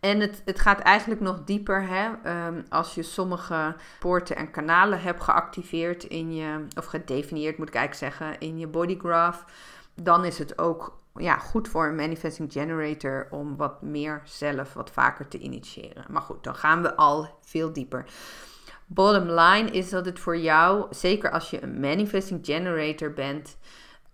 En 0.00 0.20
het, 0.20 0.42
het 0.44 0.60
gaat 0.60 0.80
eigenlijk 0.80 1.20
nog 1.20 1.44
dieper. 1.44 1.86
Hè? 1.88 2.08
Um, 2.46 2.64
als 2.68 2.94
je 2.94 3.02
sommige 3.02 3.76
poorten 3.98 4.36
en 4.36 4.50
kanalen 4.50 5.00
hebt 5.00 5.22
geactiveerd 5.22 6.04
in 6.04 6.34
je, 6.34 6.64
of 6.76 6.84
gedefinieerd 6.84 7.58
moet 7.58 7.68
ik 7.68 7.74
eigenlijk 7.74 8.14
zeggen, 8.14 8.40
in 8.40 8.58
je 8.58 8.66
bodygraph, 8.66 9.44
dan 9.94 10.24
is 10.24 10.38
het 10.38 10.58
ook 10.58 10.98
ja, 11.14 11.38
goed 11.38 11.68
voor 11.68 11.86
een 11.86 11.94
manifesting 11.94 12.52
generator 12.52 13.26
om 13.30 13.56
wat 13.56 13.82
meer 13.82 14.22
zelf, 14.24 14.72
wat 14.72 14.90
vaker 14.90 15.28
te 15.28 15.38
initiëren. 15.38 16.04
Maar 16.08 16.22
goed, 16.22 16.44
dan 16.44 16.54
gaan 16.54 16.82
we 16.82 16.96
al 16.96 17.38
veel 17.40 17.72
dieper. 17.72 18.04
Bottom 18.92 19.30
line 19.30 19.70
is 19.70 19.90
dat 19.90 20.04
het 20.04 20.18
voor 20.18 20.38
jou, 20.38 20.86
zeker 20.90 21.30
als 21.30 21.50
je 21.50 21.62
een 21.62 21.80
manifesting 21.80 22.40
generator 22.42 23.12
bent, 23.12 23.56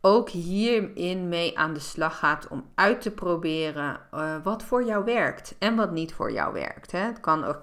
ook 0.00 0.28
hierin 0.30 1.28
mee 1.28 1.58
aan 1.58 1.72
de 1.74 1.80
slag 1.80 2.18
gaat 2.18 2.48
om 2.48 2.70
uit 2.74 3.00
te 3.00 3.10
proberen 3.10 4.00
uh, 4.14 4.34
wat 4.42 4.62
voor 4.62 4.84
jou 4.84 5.04
werkt 5.04 5.54
en 5.58 5.76
wat 5.76 5.90
niet 5.90 6.14
voor 6.14 6.32
jou 6.32 6.52
werkt. 6.52 6.92
Hè. 6.92 6.98
Het 6.98 7.20
kan 7.20 7.44
ook, 7.44 7.60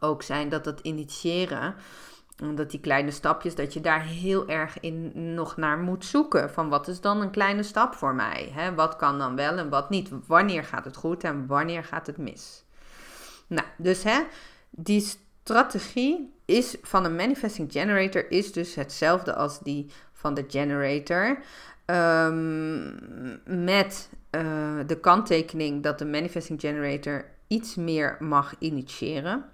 ook 0.00 0.22
zijn 0.22 0.48
dat 0.48 0.64
het 0.64 0.80
initiëren, 0.80 1.74
dat 2.54 2.70
die 2.70 2.80
kleine 2.80 3.10
stapjes, 3.10 3.54
dat 3.54 3.72
je 3.72 3.80
daar 3.80 4.02
heel 4.02 4.48
erg 4.48 4.80
in 4.80 5.34
nog 5.34 5.56
naar 5.56 5.78
moet 5.78 6.04
zoeken. 6.04 6.50
Van 6.50 6.68
wat 6.68 6.88
is 6.88 7.00
dan 7.00 7.20
een 7.20 7.30
kleine 7.30 7.62
stap 7.62 7.94
voor 7.94 8.14
mij? 8.14 8.50
Hè? 8.52 8.74
Wat 8.74 8.96
kan 8.96 9.18
dan 9.18 9.36
wel 9.36 9.56
en 9.56 9.68
wat 9.68 9.90
niet? 9.90 10.10
Wanneer 10.26 10.64
gaat 10.64 10.84
het 10.84 10.96
goed 10.96 11.24
en 11.24 11.46
wanneer 11.46 11.84
gaat 11.84 12.06
het 12.06 12.16
mis? 12.16 12.64
Nou, 13.46 13.66
dus 13.76 14.02
hè, 14.02 14.22
die 14.70 15.22
strategie 15.44 16.32
is 16.44 16.76
van 16.82 17.04
een 17.04 17.16
manifesting 17.16 17.72
generator 17.72 18.30
is 18.30 18.52
dus 18.52 18.74
hetzelfde 18.74 19.34
als 19.34 19.60
die 19.60 19.90
van 20.12 20.34
de 20.34 20.44
generator. 20.48 21.38
Um, 21.86 23.38
met 23.44 24.08
uh, 24.30 24.78
de 24.86 25.00
kanttekening 25.00 25.82
dat 25.82 25.98
de 25.98 26.04
manifesting 26.04 26.60
generator 26.60 27.24
iets 27.48 27.74
meer 27.74 28.16
mag 28.20 28.54
initiëren. 28.58 29.44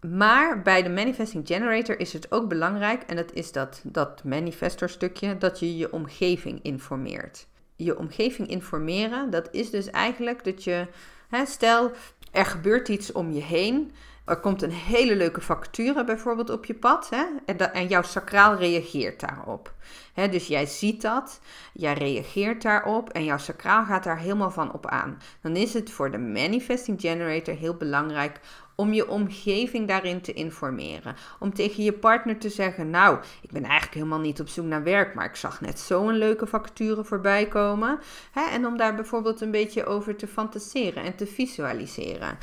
Maar 0.00 0.62
bij 0.62 0.82
de 0.82 0.88
manifesting 0.88 1.46
generator 1.46 2.00
is 2.00 2.12
het 2.12 2.32
ook 2.32 2.48
belangrijk, 2.48 3.02
en 3.02 3.16
dat 3.16 3.32
is 3.32 3.52
dat, 3.52 3.80
dat 3.84 4.24
manifestor 4.24 4.88
stukje, 4.88 5.38
dat 5.38 5.58
je 5.58 5.76
je 5.76 5.92
omgeving 5.92 6.62
informeert. 6.62 7.46
Je 7.76 7.98
omgeving 7.98 8.48
informeren, 8.48 9.30
dat 9.30 9.48
is 9.50 9.70
dus 9.70 9.90
eigenlijk 9.90 10.44
dat 10.44 10.64
je, 10.64 10.86
hè, 11.28 11.46
stel 11.46 11.92
er 12.32 12.46
gebeurt 12.46 12.88
iets 12.88 13.12
om 13.12 13.32
je 13.32 13.42
heen 13.42 13.92
er 14.28 14.40
komt 14.40 14.62
een 14.62 14.72
hele 14.72 15.16
leuke 15.16 15.40
vacature 15.40 16.04
bijvoorbeeld 16.04 16.50
op 16.50 16.64
je 16.64 16.74
pad 16.74 17.10
hè? 17.10 17.24
En, 17.46 17.72
en 17.72 17.86
jouw 17.86 18.02
sacraal 18.02 18.54
reageert 18.54 19.20
daarop. 19.20 19.74
Hè? 20.12 20.28
Dus 20.28 20.46
jij 20.46 20.66
ziet 20.66 21.02
dat, 21.02 21.40
jij 21.72 21.94
reageert 21.94 22.62
daarop 22.62 23.10
en 23.10 23.24
jouw 23.24 23.38
sacraal 23.38 23.84
gaat 23.84 24.04
daar 24.04 24.18
helemaal 24.18 24.50
van 24.50 24.72
op 24.72 24.86
aan. 24.86 25.18
Dan 25.42 25.56
is 25.56 25.74
het 25.74 25.90
voor 25.90 26.10
de 26.10 26.18
manifesting 26.18 27.00
generator 27.00 27.54
heel 27.54 27.74
belangrijk 27.74 28.40
om 28.80 28.92
je 28.92 29.08
omgeving 29.08 29.88
daarin 29.88 30.20
te 30.20 30.32
informeren. 30.32 31.16
Om 31.38 31.54
tegen 31.54 31.84
je 31.84 31.92
partner 31.92 32.38
te 32.38 32.48
zeggen: 32.48 32.90
Nou, 32.90 33.18
ik 33.40 33.52
ben 33.52 33.62
eigenlijk 33.62 33.94
helemaal 33.94 34.18
niet 34.18 34.40
op 34.40 34.48
zoek 34.48 34.64
naar 34.64 34.82
werk, 34.82 35.14
maar 35.14 35.24
ik 35.24 35.36
zag 35.36 35.60
net 35.60 35.80
zo'n 35.80 36.12
leuke 36.12 36.46
vacature 36.46 37.04
voorbij 37.04 37.46
komen. 37.48 37.98
Hè? 38.32 38.50
En 38.50 38.66
om 38.66 38.76
daar 38.76 38.94
bijvoorbeeld 38.94 39.40
een 39.40 39.50
beetje 39.50 39.84
over 39.84 40.16
te 40.16 40.26
fantaseren 40.26 41.02
en 41.02 41.16
te 41.16 41.26
visualiseren. 41.26 42.38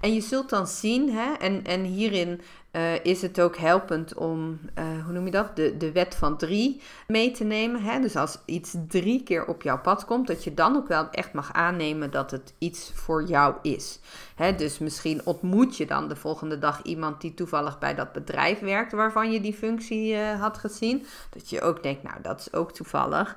En 0.00 0.14
je 0.14 0.20
zult 0.20 0.48
dan 0.48 0.66
zien, 0.66 1.10
hè, 1.10 1.32
en, 1.32 1.64
en 1.64 1.82
hierin 1.84 2.40
uh, 2.72 3.04
is 3.04 3.22
het 3.22 3.40
ook 3.40 3.56
helpend 3.56 4.14
om, 4.14 4.60
uh, 4.78 5.04
hoe 5.04 5.12
noem 5.12 5.24
je 5.24 5.30
dat, 5.30 5.56
de, 5.56 5.76
de 5.76 5.92
wet 5.92 6.14
van 6.14 6.36
drie 6.36 6.80
mee 7.06 7.30
te 7.30 7.44
nemen. 7.44 7.82
Hè? 7.82 8.00
Dus 8.00 8.16
als 8.16 8.38
iets 8.44 8.74
drie 8.88 9.22
keer 9.22 9.46
op 9.46 9.62
jouw 9.62 9.80
pad 9.80 10.04
komt, 10.04 10.26
dat 10.26 10.44
je 10.44 10.54
dan 10.54 10.76
ook 10.76 10.88
wel 10.88 11.10
echt 11.10 11.32
mag 11.32 11.52
aannemen 11.52 12.10
dat 12.10 12.30
het 12.30 12.52
iets 12.58 12.90
voor 12.94 13.24
jou 13.24 13.54
is. 13.62 13.98
Hè? 14.34 14.54
Dus 14.54 14.78
misschien 14.78 15.20
ontmoet 15.24 15.76
je 15.76 15.86
dan 15.86 16.08
de 16.08 16.16
volgende 16.16 16.58
dag 16.58 16.82
iemand 16.82 17.20
die 17.20 17.34
toevallig 17.34 17.78
bij 17.78 17.94
dat 17.94 18.12
bedrijf 18.12 18.58
werkt 18.58 18.92
waarvan 18.92 19.32
je 19.32 19.40
die 19.40 19.54
functie 19.54 20.12
uh, 20.12 20.40
had 20.40 20.58
gezien. 20.58 21.06
Dat 21.30 21.50
je 21.50 21.60
ook 21.60 21.82
denkt, 21.82 22.02
nou 22.02 22.16
dat 22.22 22.40
is 22.40 22.52
ook 22.52 22.72
toevallig 22.72 23.36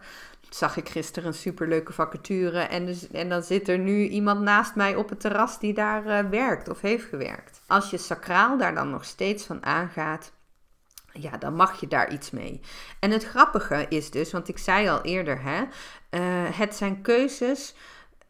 zag 0.55 0.77
ik 0.77 0.89
gisteren 0.89 1.27
een 1.27 1.33
superleuke 1.33 1.93
vacature. 1.93 2.59
En, 2.59 2.85
dus, 2.85 3.07
en 3.11 3.29
dan 3.29 3.43
zit 3.43 3.69
er 3.69 3.79
nu 3.79 4.07
iemand 4.07 4.41
naast 4.41 4.75
mij 4.75 4.95
op 4.95 5.09
het 5.09 5.19
terras 5.19 5.59
die 5.59 5.73
daar 5.73 6.05
uh, 6.05 6.29
werkt 6.29 6.69
of 6.69 6.81
heeft 6.81 7.05
gewerkt. 7.05 7.61
Als 7.67 7.89
je 7.89 7.97
sacraal 7.97 8.57
daar 8.57 8.75
dan 8.75 8.89
nog 8.89 9.05
steeds 9.05 9.45
van 9.45 9.65
aangaat, 9.65 10.31
ja, 11.11 11.37
dan 11.37 11.55
mag 11.55 11.79
je 11.79 11.87
daar 11.87 12.13
iets 12.13 12.31
mee. 12.31 12.61
En 12.99 13.11
het 13.11 13.23
grappige 13.23 13.85
is 13.89 14.11
dus, 14.11 14.31
want 14.31 14.47
ik 14.47 14.57
zei 14.57 14.89
al 14.89 15.01
eerder, 15.01 15.41
hè, 15.41 15.61
uh, 15.61 16.57
het 16.57 16.75
zijn 16.75 17.01
keuzes 17.01 17.75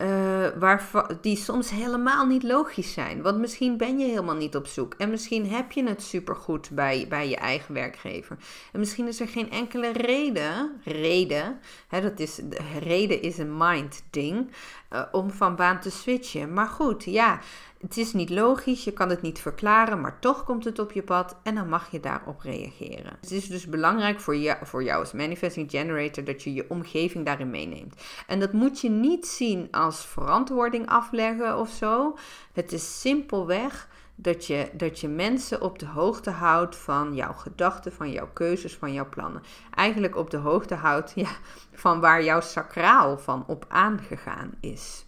uh, 0.04 0.48
waar, 0.60 1.08
die 1.22 1.38
soms 1.38 1.70
helemaal 1.70 2.26
niet 2.26 2.44
logisch 2.44 2.94
zijn. 2.94 3.22
Want 3.22 3.38
misschien 3.38 3.78
ben 3.78 4.00
je 4.00 4.06
helemaal 4.06 4.36
niet 4.36 4.56
op 4.56 4.68
zoek. 4.68 4.94
En 4.98 5.10
misschien 5.10 5.50
heb 5.50 5.72
je 5.72 5.84
het 5.84 6.02
supergoed 6.02 6.70
bij, 6.70 7.06
bij 7.10 7.30
je 7.30 7.36
eigen 7.36 7.74
werkgever. 7.74 8.38
En 8.72 8.80
misschien 8.80 9.08
is 9.08 9.20
er 9.20 9.28
geen 9.28 9.52
enkele 9.52 9.92
reden, 9.92 10.82
reden, 10.84 11.60
hè, 11.88 12.02
dat 12.02 12.20
is, 12.20 12.40
reden 12.80 13.22
is 13.22 13.38
een 13.38 13.58
mind 13.58 14.04
ding, 14.10 14.52
uh, 14.94 15.02
om 15.12 15.32
van 15.32 15.56
baan 15.56 15.80
te 15.80 15.92
switchen. 15.92 16.54
Maar 16.54 16.68
goed, 16.68 17.04
ja, 17.04 17.40
het 17.84 17.98
is 17.98 18.14
niet 18.14 18.30
logisch, 18.30 18.84
je 18.84 18.92
kan 18.92 19.10
het 19.10 19.22
niet 19.22 19.40
verklaren, 19.40 20.02
maar 20.02 20.20
toch 20.20 20.44
komt 20.44 20.64
het 20.64 20.80
op 20.80 20.92
je 20.92 21.04
pad 21.04 21.36
en 21.44 21.56
dan 21.56 21.70
mag 21.70 21.92
je 21.92 22.00
daarop 22.00 22.40
reageren. 22.40 23.18
Het 23.22 23.32
is 23.32 23.48
dus 23.48 23.68
belangrijk 23.68 24.20
voor 24.20 24.36
jou, 24.36 24.66
voor 24.66 24.84
jou 24.84 25.00
als 25.00 25.12
manifesting 25.12 25.72
generator 25.72 26.24
dat 26.24 26.44
je 26.44 26.54
je 26.54 26.70
omgeving 26.70 27.26
daarin 27.26 27.50
meeneemt. 27.50 28.02
En 28.28 28.40
dat 28.40 28.54
moet 28.54 28.82
je 28.82 28.90
niet 28.90 29.28
zien 29.28 29.68
als 29.72 30.06
verantwoording 30.06 30.88
afleggen 30.88 31.60
of 31.60 31.70
zo. 31.70 32.18
Het 32.54 32.72
is 32.72 33.02
simpelweg 33.02 33.88
dat 34.16 34.46
je, 34.46 34.70
dat 34.74 35.00
je 35.00 35.08
mensen 35.08 35.62
op 35.62 35.80
de 35.80 35.88
hoogte 35.88 36.30
houdt 36.30 36.76
van 36.76 37.16
jouw 37.16 37.34
gedachten, 37.34 37.94
van 37.94 38.12
jouw 38.12 38.30
keuzes, 38.34 38.76
van 38.76 38.94
jouw 38.94 39.10
plannen. 39.10 39.42
Eigenlijk 39.76 40.16
op 40.16 40.30
de 40.30 40.38
hoogte 40.38 40.76
houdt 40.76 41.12
ja, 41.16 41.32
van 41.74 42.00
waar 42.00 42.24
jouw 42.24 42.42
sacraal 42.42 43.18
van 43.18 43.44
op 43.48 43.66
aangegaan 43.70 44.52
is 44.60 45.06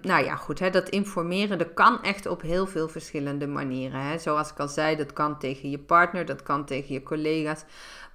nou 0.00 0.24
ja, 0.24 0.36
goed, 0.36 0.58
hè, 0.58 0.70
dat 0.70 0.88
informeren 0.88 1.58
dat 1.58 1.74
kan 1.74 2.02
echt 2.02 2.26
op 2.26 2.42
heel 2.42 2.66
veel 2.66 2.88
verschillende 2.88 3.46
manieren. 3.46 4.00
Hè. 4.00 4.18
Zoals 4.18 4.50
ik 4.50 4.58
al 4.58 4.68
zei, 4.68 4.96
dat 4.96 5.12
kan 5.12 5.38
tegen 5.38 5.70
je 5.70 5.78
partner, 5.78 6.24
dat 6.24 6.42
kan 6.42 6.64
tegen 6.64 6.94
je 6.94 7.02
collega's. 7.02 7.64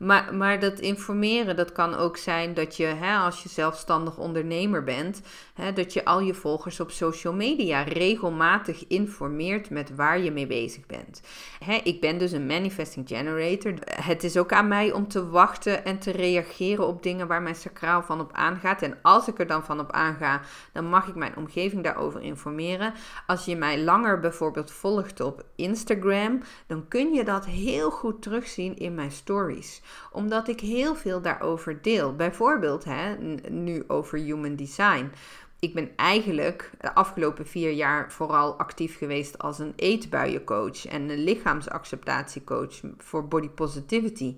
Maar, 0.02 0.36
maar 0.36 0.60
dat 0.60 0.80
informeren, 0.80 1.56
dat 1.56 1.72
kan 1.72 1.96
ook 1.96 2.18
zijn 2.18 2.54
dat 2.54 2.78
je, 2.78 2.86
hè, 2.86 3.18
als 3.18 3.44
je 3.44 3.50
zelfstandig 3.50 4.18
ondernemer 4.18 4.84
bent, 4.84 5.22
hè, 5.54 5.74
dat 5.74 5.94
je 5.94 6.06
al 6.06 6.20
je 6.20 6.34
volgers 6.34 6.80
op 6.80 6.92
social 6.92 7.34
media 7.34 7.82
regelmatig 7.82 8.88
informeert 8.88 9.70
met 9.70 9.96
waar 9.96 10.20
je 10.20 10.32
mee 10.32 10.48
bezig 10.48 10.86
bent. 10.86 11.22
Hè, 11.66 11.80
ik 11.84 12.02
ben 12.02 12.18
dus 12.18 12.32
een 12.32 12.46
manifesting 12.46 13.08
generator. 13.08 13.74
Het 13.86 14.24
is 14.24 14.38
ook 14.38 14.52
aan 14.52 14.68
mij 14.68 14.92
om 14.92 15.08
te 15.08 15.30
wachten 15.30 15.86
en 15.86 16.00
te 16.00 16.12
reageren 16.12 16.88
op 16.88 17.04
dingen 17.04 17.28
waar 17.28 17.42
mijn 17.42 17.56
sacraal 17.56 18.04
van 18.04 18.20
op 18.20 18.32
aangaat. 18.34 18.82
En 18.82 18.98
als 19.02 19.28
ik 19.28 19.40
er 19.40 19.48
dan 19.48 19.64
van 19.64 19.80
op 19.80 19.92
aanga, 19.92 20.42
dan 20.74 20.86
mag 20.86 21.08
ik 21.08 21.16
mijn 21.16 21.38
omgeving 21.38 21.81
daarover 21.82 22.22
informeren. 22.22 22.94
Als 23.28 23.46
je 23.46 23.56
mij 23.56 23.80
langer 23.80 24.20
bijvoorbeeld 24.20 24.72
volgt 24.72 25.20
op 25.20 25.46
Instagram, 25.56 26.42
dan 26.68 26.88
kun 26.88 27.14
je 27.14 27.24
dat 27.24 27.46
heel 27.46 27.92
goed 27.92 28.22
terugzien 28.22 28.78
in 28.78 28.96
mijn 28.96 29.12
stories 29.12 29.82
omdat 30.12 30.48
ik 30.48 30.60
heel 30.60 30.96
veel 30.96 31.22
daarover 31.22 31.82
deel. 31.82 32.16
Bijvoorbeeld 32.16 32.84
hè, 32.84 33.16
nu 33.50 33.84
over 33.88 34.18
human 34.18 34.56
design. 34.56 35.12
Ik 35.60 35.74
ben 35.74 35.90
eigenlijk 35.96 36.72
de 36.80 36.94
afgelopen 36.94 37.48
vier 37.48 37.72
jaar 37.72 38.12
vooral 38.12 38.56
actief 38.56 38.98
geweest 38.98 39.38
als 39.38 39.60
een 39.60 39.74
eetbuiencoach 39.76 40.86
en 40.86 41.10
een 41.10 41.24
lichaamsacceptatiecoach 41.24 42.80
voor 42.98 43.28
body 43.28 43.50
positivity. 43.50 44.38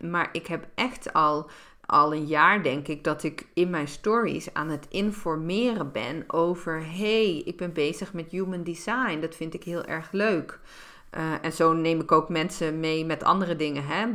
Maar 0.00 0.28
ik 0.32 0.46
heb 0.46 0.66
echt 0.74 1.12
al 1.12 1.50
al 1.90 2.14
een 2.14 2.26
jaar 2.26 2.62
denk 2.62 2.88
ik 2.88 3.04
dat 3.04 3.22
ik 3.22 3.46
in 3.54 3.70
mijn 3.70 3.88
stories 3.88 4.54
aan 4.54 4.68
het 4.68 4.86
informeren 4.88 5.92
ben 5.92 6.24
over 6.26 6.82
hey, 6.86 7.42
ik 7.44 7.56
ben 7.56 7.72
bezig 7.72 8.12
met 8.12 8.30
human 8.30 8.62
design. 8.62 9.20
Dat 9.20 9.34
vind 9.34 9.54
ik 9.54 9.62
heel 9.62 9.84
erg 9.84 10.12
leuk. 10.12 10.58
Uh, 11.16 11.32
en 11.42 11.52
zo 11.52 11.72
neem 11.72 12.00
ik 12.00 12.12
ook 12.12 12.28
mensen 12.28 12.80
mee 12.80 13.04
met 13.04 13.24
andere 13.24 13.56
dingen. 13.56 13.86
Hè? 13.86 14.12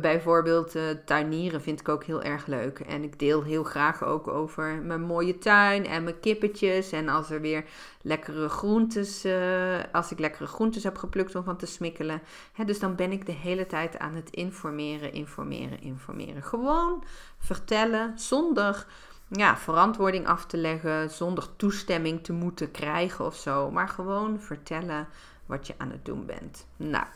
Bijvoorbeeld 0.00 0.76
uh, 0.76 0.82
tuinieren 1.04 1.62
vind 1.62 1.80
ik 1.80 1.88
ook 1.88 2.04
heel 2.04 2.22
erg 2.22 2.46
leuk. 2.46 2.78
En 2.78 3.02
ik 3.02 3.18
deel 3.18 3.42
heel 3.42 3.64
graag 3.64 4.04
ook 4.04 4.28
over 4.28 4.82
mijn 4.82 5.02
mooie 5.02 5.38
tuin 5.38 5.86
en 5.86 6.04
mijn 6.04 6.20
kippetjes. 6.20 6.92
En 6.92 7.08
als 7.08 7.30
er 7.30 7.40
weer 7.40 7.64
lekkere 8.02 8.48
groentes, 8.48 9.24
uh, 9.24 9.78
als 9.92 10.10
ik 10.10 10.18
lekkere 10.18 10.46
groentes 10.46 10.84
heb 10.84 10.96
geplukt 10.96 11.34
om 11.34 11.44
van 11.44 11.56
te 11.56 11.66
smikkelen. 11.66 12.22
Hè, 12.52 12.64
dus 12.64 12.78
dan 12.78 12.94
ben 12.94 13.12
ik 13.12 13.26
de 13.26 13.32
hele 13.32 13.66
tijd 13.66 13.98
aan 13.98 14.14
het 14.14 14.30
informeren, 14.30 15.12
informeren, 15.12 15.80
informeren. 15.80 16.42
Gewoon 16.42 17.04
vertellen 17.38 18.18
zonder 18.18 18.86
ja, 19.28 19.56
verantwoording 19.56 20.26
af 20.26 20.46
te 20.46 20.56
leggen, 20.56 21.10
zonder 21.10 21.56
toestemming 21.56 22.24
te 22.24 22.32
moeten 22.32 22.70
krijgen 22.70 23.24
of 23.24 23.36
zo. 23.36 23.70
Maar 23.70 23.88
gewoon 23.88 24.40
vertellen 24.40 25.08
wat 25.46 25.66
je 25.66 25.74
aan 25.78 25.90
het 25.90 26.04
doen 26.04 26.26
bent. 26.26 26.66
Nou, 26.76 27.06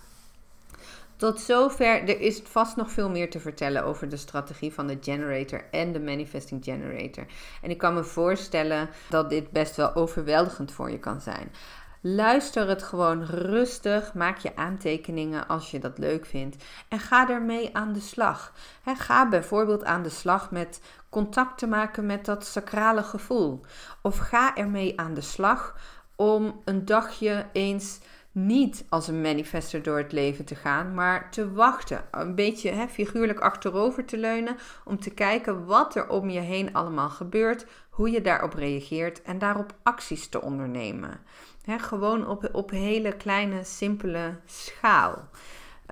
tot 1.16 1.40
zover. 1.40 2.08
Er 2.08 2.20
is 2.20 2.40
vast 2.44 2.76
nog 2.76 2.90
veel 2.90 3.10
meer 3.10 3.30
te 3.30 3.40
vertellen 3.40 3.84
over 3.84 4.08
de 4.08 4.16
strategie 4.16 4.72
van 4.72 4.86
de 4.86 4.98
generator 5.00 5.64
en 5.70 5.92
de 5.92 6.00
manifesting 6.00 6.64
generator. 6.64 7.26
En 7.62 7.70
ik 7.70 7.78
kan 7.78 7.94
me 7.94 8.04
voorstellen 8.04 8.88
dat 9.08 9.30
dit 9.30 9.50
best 9.50 9.76
wel 9.76 9.94
overweldigend 9.94 10.72
voor 10.72 10.90
je 10.90 10.98
kan 10.98 11.20
zijn. 11.20 11.50
Luister 12.00 12.68
het 12.68 12.82
gewoon 12.82 13.24
rustig. 13.24 14.14
Maak 14.14 14.38
je 14.38 14.56
aantekeningen 14.56 15.48
als 15.48 15.70
je 15.70 15.78
dat 15.78 15.98
leuk 15.98 16.26
vindt. 16.26 16.64
En 16.88 16.98
ga 16.98 17.28
ermee 17.28 17.76
aan 17.76 17.92
de 17.92 18.00
slag. 18.00 18.52
ga 18.84 19.28
bijvoorbeeld 19.28 19.84
aan 19.84 20.02
de 20.02 20.08
slag 20.08 20.50
met 20.50 20.80
contact 21.08 21.58
te 21.58 21.66
maken 21.66 22.06
met 22.06 22.24
dat 22.24 22.46
sacrale 22.46 23.02
gevoel. 23.02 23.60
Of 24.02 24.18
ga 24.18 24.56
ermee 24.56 25.00
aan 25.00 25.14
de 25.14 25.20
slag 25.20 25.76
om 26.16 26.60
een 26.64 26.84
dagje 26.84 27.46
eens 27.52 27.98
niet 28.36 28.84
als 28.88 29.08
een 29.08 29.20
manifester 29.20 29.82
door 29.82 29.98
het 29.98 30.12
leven 30.12 30.44
te 30.44 30.54
gaan, 30.54 30.94
maar 30.94 31.30
te 31.30 31.52
wachten. 31.52 32.04
Een 32.10 32.34
beetje 32.34 32.70
hè, 32.70 32.88
figuurlijk 32.88 33.40
achterover 33.40 34.04
te 34.04 34.18
leunen 34.18 34.56
om 34.84 35.00
te 35.00 35.10
kijken 35.10 35.66
wat 35.66 35.94
er 35.94 36.08
om 36.08 36.30
je 36.30 36.40
heen 36.40 36.74
allemaal 36.74 37.08
gebeurt, 37.08 37.66
hoe 37.90 38.10
je 38.10 38.20
daarop 38.20 38.52
reageert 38.52 39.22
en 39.22 39.38
daarop 39.38 39.74
acties 39.82 40.28
te 40.28 40.42
ondernemen. 40.42 41.20
Gewoon 41.66 42.28
op, 42.28 42.48
op 42.52 42.70
hele 42.70 43.16
kleine, 43.16 43.64
simpele 43.64 44.36
schaal. 44.46 45.28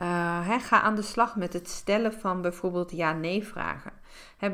Uh, 0.03 0.59
ga 0.59 0.81
aan 0.81 0.95
de 0.95 1.03
slag 1.03 1.37
met 1.37 1.53
het 1.53 1.69
stellen 1.69 2.13
van 2.13 2.43
bijvoorbeeld 2.43 2.91
ja-nee 2.91 3.45
vragen. 3.45 3.93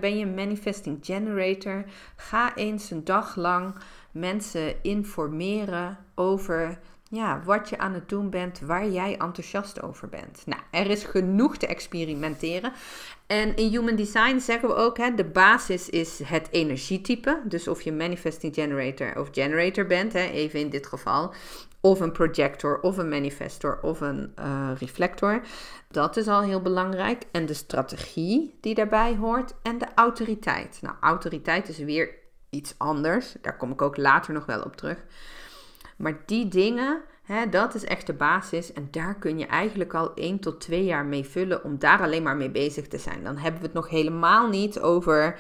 ben 0.01 0.19
je 0.19 0.25
een 0.25 0.35
manifesting 0.35 0.99
generator? 1.03 1.85
Ga 2.17 2.55
eens 2.55 2.91
een 2.91 3.05
dag 3.05 3.37
lang 3.37 3.75
mensen 4.11 4.83
informeren 4.83 5.99
over 6.15 6.79
ja, 7.13 7.43
wat 7.45 7.69
je 7.69 7.79
aan 7.79 7.95
het 7.95 8.09
doen 8.09 8.31
bent, 8.31 8.61
waar 8.61 8.89
jij 8.89 9.17
enthousiast 9.19 9.83
over 9.83 10.09
bent. 10.09 10.43
Nou, 10.47 10.63
er 10.71 10.91
is 10.91 11.05
genoeg 11.05 11.57
te 11.57 11.67
experimenteren. 11.67 12.73
En 13.27 13.57
in 13.57 13.69
Human 13.71 13.97
Design 13.97 14.39
zeggen 14.39 14.69
we 14.69 14.75
ook, 14.75 14.99
hè, 14.99 15.15
de 15.15 15.25
basis 15.25 15.89
is 15.89 16.21
het 16.25 16.49
energietype. 16.51 17.41
Dus 17.45 17.69
of 17.69 17.83
je 17.83 17.93
manifesting 17.93 18.55
generator 18.55 19.21
of 19.21 19.29
generator 19.33 19.87
bent, 19.87 20.13
hè, 20.13 20.25
even 20.25 20.61
in 20.61 20.71
dit 20.71 20.87
geval. 20.87 21.35
Of 21.81 22.01
een 22.01 22.13
projector, 22.13 22.81
of 22.81 22.97
een 22.97 23.09
manifestor, 23.09 23.79
of 23.83 24.01
een 24.01 24.33
uh, 24.39 24.71
reflector. 24.79 25.41
Dat 25.89 26.17
is 26.17 26.29
al 26.29 26.43
heel 26.43 26.63
belangrijk. 26.63 27.23
En 27.31 27.47
de 27.47 27.55
strategie 27.55 28.59
die 28.61 28.75
daarbij 28.75 29.17
hoort. 29.17 29.55
En 29.63 29.79
de 29.79 29.87
autoriteit. 29.95 30.79
Nou, 30.81 30.95
autoriteit 31.01 31.69
is 31.69 31.79
weer 31.79 32.15
iets 32.51 32.75
anders. 32.79 33.35
Daar 33.41 33.57
kom 33.57 33.71
ik 33.71 33.83
ook 33.83 33.97
later 33.97 34.33
nog 34.33 34.47
wel 34.47 34.63
op 34.63 34.77
terug. 34.77 35.05
Maar 36.01 36.23
die 36.27 36.49
dingen, 36.49 37.03
hè, 37.23 37.49
dat 37.49 37.75
is 37.75 37.85
echt 37.85 38.07
de 38.07 38.13
basis. 38.13 38.73
En 38.73 38.89
daar 38.91 39.15
kun 39.15 39.39
je 39.39 39.47
eigenlijk 39.47 39.95
al 39.95 40.15
1 40.15 40.39
tot 40.39 40.61
2 40.61 40.85
jaar 40.85 41.05
mee 41.05 41.25
vullen 41.25 41.65
om 41.65 41.79
daar 41.79 42.03
alleen 42.03 42.23
maar 42.23 42.37
mee 42.37 42.51
bezig 42.51 42.89
te 42.89 42.99
zijn. 42.99 43.25
Dan 43.25 43.37
hebben 43.37 43.61
we 43.61 43.67
het 43.67 43.77
nog 43.77 43.89
helemaal 43.89 44.49
niet 44.49 44.81
over 44.81 45.39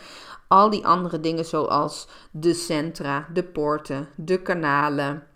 al 0.48 0.70
die 0.70 0.86
andere 0.86 1.20
dingen 1.20 1.44
zoals 1.44 2.08
de 2.30 2.54
centra, 2.54 3.28
de 3.32 3.44
poorten, 3.44 4.08
de 4.16 4.42
kanalen, 4.42 5.26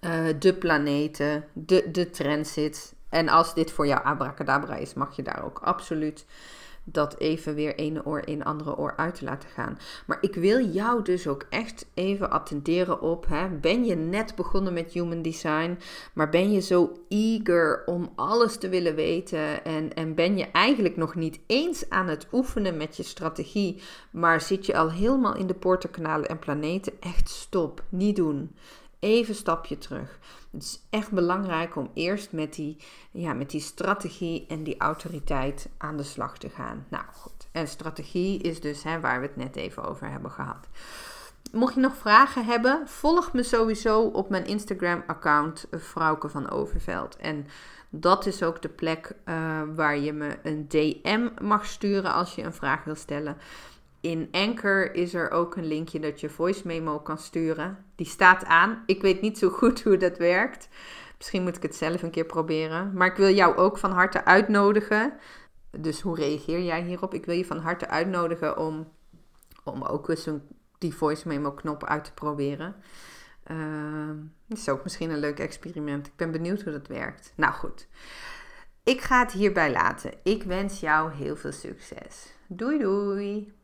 uh, 0.00 0.26
de 0.38 0.54
planeten, 0.54 1.44
de, 1.52 1.88
de 1.92 2.10
transit. 2.10 2.94
En 3.08 3.28
als 3.28 3.54
dit 3.54 3.70
voor 3.70 3.86
jou 3.86 4.04
abracadabra 4.04 4.74
is, 4.74 4.94
mag 4.94 5.16
je 5.16 5.22
daar 5.22 5.44
ook 5.44 5.58
absoluut 5.58 6.26
dat 6.88 7.18
even 7.18 7.54
weer 7.54 7.74
ene 7.74 8.04
oor 8.04 8.26
in 8.26 8.44
andere 8.44 8.76
oor 8.76 8.96
uit 8.96 9.14
te 9.14 9.24
laten 9.24 9.48
gaan. 9.48 9.78
Maar 10.06 10.18
ik 10.20 10.34
wil 10.34 10.66
jou 10.66 11.02
dus 11.02 11.26
ook 11.26 11.46
echt 11.50 11.86
even 11.94 12.30
attenderen 12.30 13.00
op. 13.00 13.26
Hè, 13.28 13.48
ben 13.48 13.84
je 13.84 13.94
net 13.94 14.34
begonnen 14.34 14.72
met 14.72 14.92
human 14.92 15.22
design, 15.22 15.78
maar 16.12 16.28
ben 16.28 16.52
je 16.52 16.60
zo 16.60 16.92
eager 17.08 17.82
om 17.86 18.12
alles 18.14 18.56
te 18.56 18.68
willen 18.68 18.94
weten 18.94 19.64
en, 19.64 19.94
en 19.94 20.14
ben 20.14 20.36
je 20.36 20.50
eigenlijk 20.50 20.96
nog 20.96 21.14
niet 21.14 21.40
eens 21.46 21.90
aan 21.90 22.08
het 22.08 22.26
oefenen 22.32 22.76
met 22.76 22.96
je 22.96 23.02
strategie, 23.02 23.82
maar 24.10 24.40
zit 24.40 24.66
je 24.66 24.76
al 24.76 24.90
helemaal 24.90 25.36
in 25.36 25.46
de 25.46 25.54
poortenkanalen 25.54 26.28
en 26.28 26.38
planeten? 26.38 26.92
Echt 27.00 27.28
stop, 27.28 27.82
niet 27.88 28.16
doen. 28.16 28.50
Even 29.06 29.28
een 29.28 29.40
stapje 29.40 29.78
terug. 29.78 30.18
Het 30.50 30.62
is 30.62 30.80
echt 30.90 31.10
belangrijk 31.10 31.76
om 31.76 31.90
eerst 31.94 32.32
met 32.32 32.54
die, 32.54 32.76
ja, 33.10 33.32
met 33.32 33.50
die 33.50 33.60
strategie 33.60 34.46
en 34.48 34.62
die 34.62 34.78
autoriteit 34.78 35.68
aan 35.76 35.96
de 35.96 36.02
slag 36.02 36.38
te 36.38 36.48
gaan. 36.48 36.86
Nou 36.88 37.04
goed, 37.12 37.48
en 37.52 37.68
strategie 37.68 38.40
is 38.40 38.60
dus 38.60 38.82
hè, 38.82 39.00
waar 39.00 39.20
we 39.20 39.26
het 39.26 39.36
net 39.36 39.56
even 39.56 39.84
over 39.84 40.10
hebben 40.10 40.30
gehad. 40.30 40.68
Mocht 41.52 41.74
je 41.74 41.80
nog 41.80 41.96
vragen 41.96 42.44
hebben, 42.44 42.88
volg 42.88 43.32
me 43.32 43.42
sowieso 43.42 44.00
op 44.02 44.30
mijn 44.30 44.46
Instagram-account 44.46 45.66
Vrouwke 45.70 46.28
van 46.28 46.50
Overveld. 46.50 47.16
En 47.16 47.46
dat 47.90 48.26
is 48.26 48.42
ook 48.42 48.62
de 48.62 48.68
plek 48.68 49.12
uh, 49.24 49.62
waar 49.74 49.98
je 49.98 50.12
me 50.12 50.38
een 50.42 50.68
DM 50.68 51.28
mag 51.40 51.66
sturen 51.66 52.12
als 52.12 52.34
je 52.34 52.42
een 52.42 52.54
vraag 52.54 52.84
wil 52.84 52.94
stellen. 52.94 53.36
In 54.00 54.28
Anchor 54.30 54.94
is 54.94 55.14
er 55.14 55.30
ook 55.30 55.56
een 55.56 55.66
linkje 55.66 56.00
dat 56.00 56.20
je 56.20 56.28
voice 56.28 56.66
memo 56.66 56.98
kan 56.98 57.18
sturen. 57.18 57.84
Die 57.94 58.06
staat 58.06 58.44
aan. 58.44 58.82
Ik 58.86 59.02
weet 59.02 59.20
niet 59.20 59.38
zo 59.38 59.48
goed 59.48 59.82
hoe 59.82 59.96
dat 59.96 60.18
werkt. 60.18 60.68
Misschien 61.16 61.42
moet 61.42 61.56
ik 61.56 61.62
het 61.62 61.74
zelf 61.74 62.02
een 62.02 62.10
keer 62.10 62.24
proberen. 62.24 62.92
Maar 62.94 63.06
ik 63.06 63.16
wil 63.16 63.34
jou 63.34 63.56
ook 63.56 63.78
van 63.78 63.90
harte 63.90 64.24
uitnodigen. 64.24 65.12
Dus 65.70 66.00
hoe 66.00 66.16
reageer 66.16 66.62
jij 66.62 66.82
hierop? 66.82 67.14
Ik 67.14 67.24
wil 67.24 67.36
je 67.36 67.44
van 67.44 67.58
harte 67.58 67.88
uitnodigen 67.88 68.58
om, 68.58 68.88
om 69.64 69.82
ook 69.82 70.08
eens 70.08 70.26
een, 70.26 70.42
die 70.78 70.94
voice 70.94 71.28
memo 71.28 71.52
knop 71.52 71.84
uit 71.84 72.04
te 72.04 72.12
proberen. 72.12 72.74
Het 74.48 74.58
is 74.58 74.68
ook 74.68 74.82
misschien 74.82 75.10
een 75.10 75.18
leuk 75.18 75.38
experiment. 75.38 76.06
Ik 76.06 76.16
ben 76.16 76.30
benieuwd 76.30 76.62
hoe 76.62 76.72
dat 76.72 76.86
werkt. 76.86 77.32
Nou 77.36 77.52
goed. 77.52 77.88
Ik 78.84 79.00
ga 79.00 79.18
het 79.18 79.32
hierbij 79.32 79.72
laten. 79.72 80.12
Ik 80.22 80.42
wens 80.42 80.80
jou 80.80 81.12
heel 81.12 81.36
veel 81.36 81.52
succes. 81.52 82.34
Doei 82.46 82.78
doei! 82.78 83.55